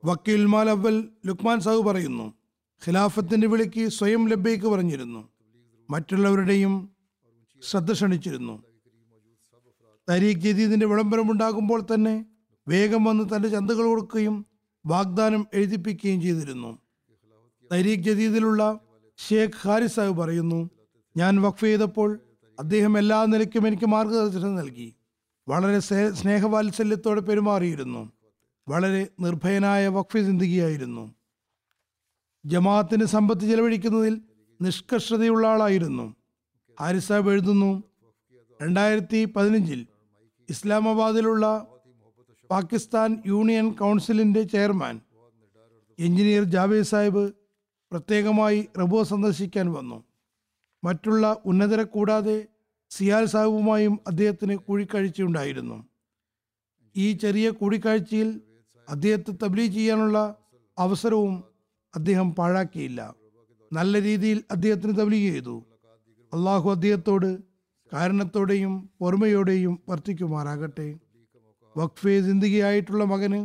[0.05, 2.33] വക്കീൽ മാൽ അവൽ ലുക്മാൻ സാഹു പറയുന്നു
[2.87, 5.29] ഖിലാഫത്തിന്റെ വിളിക്ക് സ്വയം ലബ്ബേക്ക് പറഞ്ഞിരുന്നു.
[5.89, 6.89] മറ്റുള്ളവരുടെയും
[7.61, 8.63] ശ്രദ്ധ ക്ഷണിച്ചിരുന്നു.
[10.09, 12.25] തരീഖ് ജദീദിന്റെ വിളംബരമുണ്ടാകുമ്പോൾ തന്നെ
[12.67, 14.45] വേഗം വന്ന് തന്റെ ചന്തകൾ കൊടുക്കുകയും
[14.85, 16.77] വാഗ്ദാനം എഴുതിപ്പിക്കുകയും ചെയ്തിരുന്നു.
[17.73, 18.79] തരീഖ് ജദീദിലുള്ള
[19.17, 20.69] ഷേഖ് ഹാരിസ് സാഹിബ് പറയുന്നു
[21.17, 22.19] ഞാൻ വഖഫ് ചെയ്തപ്പോൾ
[22.59, 24.95] അദ്ദേഹം എല്ലാ നിലയ്ക്കും എനിക്ക് മാർഗദർശനം നൽകി.
[25.47, 28.11] വളരെ സ്നേ- സ്നേഹവാത്സല്യത്തോടെ പെരുമാറിയിരുന്നു.
[28.69, 31.15] വളരെ നിർഭയനായ വഖഫ് ചിന്തികയായിരുന്നു
[32.45, 34.21] ജമാഅത്തിന് സമ്പത്ത് ചെലവഴിക്കുന്നതിൽ
[34.61, 36.15] നിഷ്കർഷതയുള്ള ആളായിരുന്നു.
[36.81, 37.83] ഹാരിസ് സാഹിബ് എഴുതുന്നു
[38.61, 39.87] രണ്ടായിരത്തി പതിനഞ്ചിൽ
[40.49, 41.67] ഇസ്ലാമാബാദിലുള്ള
[42.51, 45.01] പാകിസ്ഥാൻ യൂണിയൻ കൗൺസിലിന്റെ ചെയർമാൻ
[45.99, 47.31] എഞ്ചിനീയർ ജാവേദ് സാഹിബ്
[47.91, 50.03] പ്രത്യേകമായി റബുവ സന്ദർശിക്കാൻ വന്നു.
[50.87, 52.35] മറ്റുള്ള ഉന്നതരെ കൂടാതെ
[52.89, 55.77] സിയാൽ സാഹിബുമായും അദ്ദേഹത്തിന് കൂടിക്കാഴ്ചയുണ്ടായിരുന്നു.
[56.95, 58.29] ഈ ചെറിയ കൂടിക്കാഴ്ചയിൽ
[58.89, 60.17] അദ്ദേഹത്തെ തബ്ലീ ചെയ്യാനുള്ള
[60.77, 61.43] അവസരവും
[61.95, 63.01] അദ്ദേഹം പാഴാക്കിയില്ല.
[63.73, 65.55] നല്ല രീതിയിൽ അദ്ദേഹത്തിന് തബ്ലീ ചെയ്തു.
[66.33, 67.29] അള്ളാഹു അദ്ദേഹത്തോട്
[67.91, 70.87] കാരണത്തോടെയും ഓർമ്മയോടെയും വർത്തിക്കുമാറാകട്ടെ.
[71.77, 73.39] വഖഫ് ജിന്ദഗിയായിട്ടുള്ള മകന്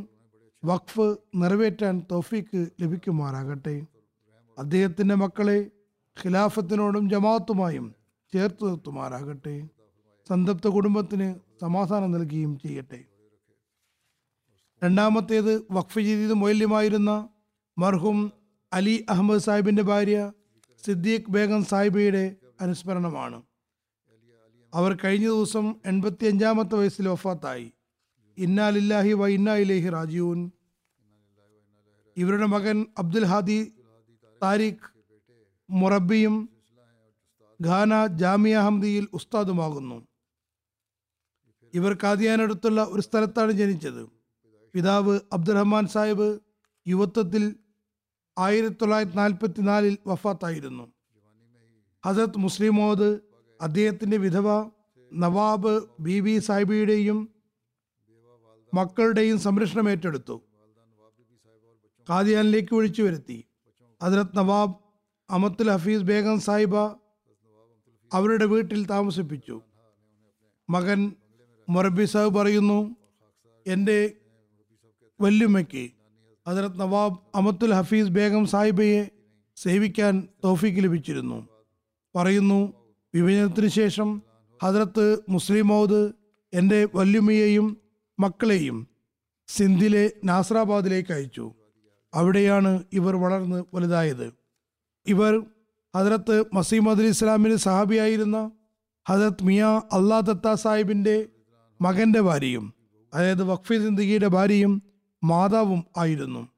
[0.65, 3.77] വഖഫ് നിറവേറ്റാൻ തൗഫീക്ക് ലഭിക്കുമാറാകട്ടെ.
[4.59, 5.59] അദ്ദേഹത്തിന്റെ മക്കളെ
[6.17, 7.87] ഖിലാഫത്തിനോടും ജമാഅത്തുമായും
[8.33, 9.55] ചേർത്ത് നിർത്തുമാറാകട്ടെ.
[10.29, 11.29] സന്തപ്ത കുടുംബത്തിന്
[11.61, 13.01] സമാധാനം നൽകുകയും ചെയ്യട്ടെ.
[14.83, 17.11] രണ്ടാമത്തേത് വഖഫ് ചെയ്തത് മൗല്യമായിരുന്ന
[17.77, 18.19] മർഹും
[18.73, 20.19] അലി അഹമ്മദ് സാഹിബിന്റെ ഭാര്യ
[20.85, 22.25] സിദ്ദീഖ് ബേഗം സാഹിബയുടെ
[22.61, 23.39] അനുസ്മരണമാണ്.
[24.73, 27.69] അവർ കഴിഞ്ഞ ദിവസം എൺപത്തി അഞ്ചാമത്തെ വയസ്സിൽ വഫാത്തായി.
[28.39, 30.41] ഇന്നാലില്ലാഹി വ ഇന്നാ ഇലേഹി രാജീവൻ
[32.17, 33.61] ഇവരുടെ മകൻ അബ്ദുൽ ഹാദി
[34.41, 34.89] താരിഖ്
[35.73, 36.49] മുറബിയും
[37.67, 40.07] ഖാന ജാമിയ ഹംദിയിൽ ഉസ്താദുമാകുന്നു.
[41.75, 44.09] ഇവർ കാദിയാനടുത്തുള്ള ഒരു സ്ഥലത്താണ് ജനിച്ചത്.
[44.75, 46.41] പിതാവ് അബ്ദുറഹ്മാൻ സാഹിബ്
[46.89, 47.57] യുവത്വത്തിൽ
[48.39, 50.93] ആയിരത്തി തൊള്ളായിരത്തി നാൽപ്പത്തി നാലിൽ വഫാത്തായിരുന്നു.
[52.07, 53.21] ഹസരത് മുസ്ലിം മോദ്
[53.61, 54.71] അദ്ദേഹത്തിന്റെ വിധവ
[55.13, 57.35] നവാബ് ബി ബി സാഹിബിയുടെയും
[58.75, 60.43] മക്കളുടെയും സംരക്ഷണം ഏറ്റെടുത്തു.
[62.11, 63.45] കാതിയാനിലേക്ക് വിളിച്ചു വരുത്തി
[64.03, 64.82] ഹസരത് നവാബ്
[65.33, 66.77] അമത്തുൽ ഹഫീസ് ബേഗം സാഹിബ
[68.13, 69.61] അവരുടെ വീട്ടിൽ താമസിപ്പിച്ചു.
[70.71, 71.13] മകൻ
[71.69, 72.97] മൊറബി സാഹിബ് പറയുന്നു
[73.67, 74.13] എന്റെ
[75.21, 75.91] വല്യുമ്മയ്ക്ക്
[76.49, 79.09] ഹജറത് നവാബ് അമത്തുൽ ഹഫീസ് ബേഗം സാഹിബയെ
[79.57, 81.49] സേവിക്കാൻ തോഫീക്ക് ലഭിച്ചിരുന്നു.
[82.17, 82.73] പറയുന്നു
[83.15, 84.23] വിഭജനത്തിന് ശേഷം
[84.63, 86.13] ഹജറത്ത് മുസ്ലിം മൗദ്
[86.55, 87.77] എന്റെ വല്യുമ്മയെയും
[88.21, 88.89] മക്കളെയും
[89.49, 91.55] സിന്ധിലെ നാസറാബാദിലേക്ക് അയച്ചു.
[92.15, 94.42] അവിടെയാണ് ഇവർ വളർന്ന് വലുതായത്.
[95.07, 95.47] ഇവർ
[95.97, 98.51] ഹജറത്ത് മസീമദ് അലി ഇസ്ലാമിന് സഹാബിയായിരുന്ന
[99.09, 101.29] ഹജറത് മിയ അള്ളാ ദത്ത സാഹിബിന്റെ
[101.83, 102.75] മകന്റെ ഭാര്യയും
[103.15, 104.83] അതായത് വഖഫി സിന്ദഗിയുടെ ഭാര്യയും
[105.25, 106.49] മാതാവും ആയിരുന്നു.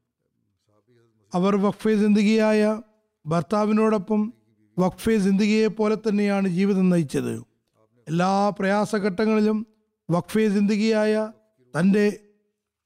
[1.34, 2.82] അവർ വഖഫെ സിന്ദഗിയായ
[3.26, 4.32] ഭർത്താവിനോടൊപ്പം
[4.78, 7.44] വഖഫെ സിന്ദഗിയെ പോലെ തന്നെയാണ് ജീവിതം നയിച്ചത്.
[8.08, 9.66] എല്ലാ പ്രയാസഘട്ടങ്ങളിലും
[10.10, 11.32] വഖഫെ സിന്ദഗിയായ
[11.78, 12.20] തന്റെ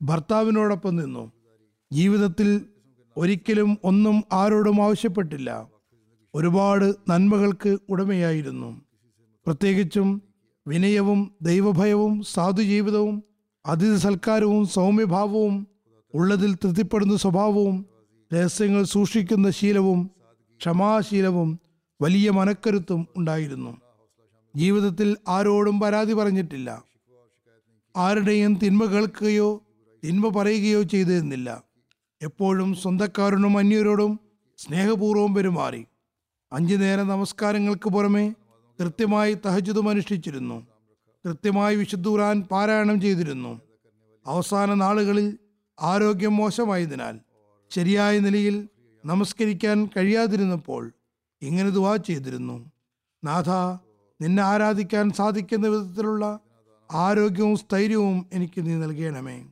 [0.02, 1.32] ഭർത്താവിനോടൊപ്പം നിന്നു.
[1.92, 2.66] ജീവിതത്തിൽ
[3.18, 5.68] ഒരിക്കലും ഒന്നും ആരോടും ആവശ്യപ്പെട്ടില്ല.
[6.34, 8.80] ഒരുപാട് നന്മകൾക്ക് ഉടമയായിരുന്നു.
[9.46, 10.22] പ്രത്യേകിച്ചും
[10.66, 13.24] വിനയവും ദൈവഭയവും സാധുജീവിതവും
[13.66, 15.68] അതിഥി സൽക്കാരവും സൗമ്യഭാവവും
[16.14, 17.86] ഉള്ളതിൽ തൃപ്തിപ്പെടുന്ന സ്വഭാവവും
[18.34, 20.10] രഹസ്യങ്ങൾ സൂക്ഷിക്കുന്ന ശീലവും
[20.60, 21.60] ക്ഷമാശീലവും
[22.02, 23.76] വലിയ മനക്കരുത്തും ഉണ്ടായിരുന്നു.
[24.56, 26.84] ജീവിതത്തിൽ ആരോടും പരാതി പറഞ്ഞിട്ടില്ല.
[27.96, 29.62] ആരുടെയും തിന്മ കേൾക്കുകയോ
[30.04, 31.67] തിന്മ പറയുകയോ ചെയ്തിരുന്നില്ല.
[32.22, 34.20] എപ്പോഴും സ്വന്തക്കാരോടും അന്യരോടും
[34.58, 35.86] സ്നേഹപൂർവം പെരുമാറി.
[36.52, 38.34] അഞ്ചു നേര നമസ്കാരങ്ങൾക്ക് പുറമെ
[38.80, 40.66] കൃത്യമായി തഹജുദും അനുഷ്ഠിച്ചിരുന്നു.
[41.24, 43.60] കൃത്യമായി വിശുദ്ധ ഖുർആൻ പാരായണം ചെയ്തിരുന്നു.
[44.26, 45.38] അവസാന നാളുകളിൽ
[45.80, 47.20] ആരോഗ്യം മോശമായതിനാൽ
[47.70, 48.68] ശരിയായ നിലയിൽ
[49.06, 50.92] നമസ്കരിക്കാൻ കഴിയാതിരുന്നപ്പോൾ
[51.42, 52.70] ഇങ്ങനെ ദുവാ ചെയ്തിരുന്നു.
[53.24, 53.50] നാഥ
[54.22, 56.40] നിന്നെ ആരാധിക്കാൻ സാധിക്കുന്ന വിധത്തിലുള്ള
[56.90, 59.44] ആരോഗ്യവും സ്ഥൈര്യവും എനിക്ക് നീ നൽകണമേ.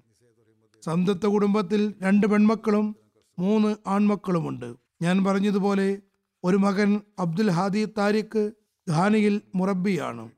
[0.87, 2.97] സന്തത്ത കുടുംബത്തിൽ രണ്ട് പെൺമക്കളും
[3.39, 4.75] മൂന്ന് ആൺമക്കളുമുണ്ട്.
[5.03, 5.99] ഞാൻ പറഞ്ഞതുപോലെ
[6.45, 8.53] ഒരു മകൻ അബ്ദുൽ ഹാദി താരിഖ്
[8.91, 10.31] ഖാനിയിൽ മുറബിയാണ്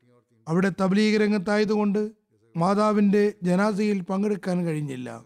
[0.49, 2.13] അവിടെ തബ്ലീഗ് രംഗത്തായതുകൊണ്ട്
[2.57, 5.25] മാതാവിന്റെ ജനാസയിൽ പങ്കെടുക്കാൻ കഴിഞ്ഞില്ല.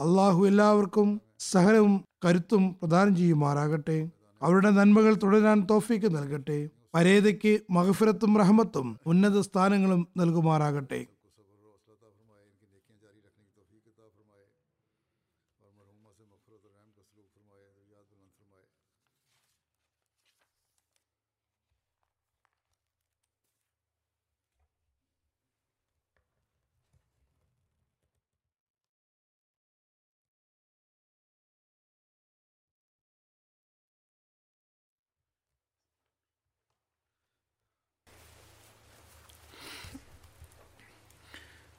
[0.00, 4.10] അള്ളാഹു എല്ലാവർക്കും സഹനവും കരുത്തും പ്രദാനം ചെയ്യുമാറാകട്ടെ.
[4.42, 6.68] അവരുടെ നന്മകൾ തുടരാൻ തോഫിക്ക് നൽകട്ടെ.
[6.94, 11.06] പരേതയ്ക്ക് മഹഫിറത്തും റഹമത്തും ഉന്നത സ്ഥാനങ്ങളും നൽകുമാറാകട്ടെ.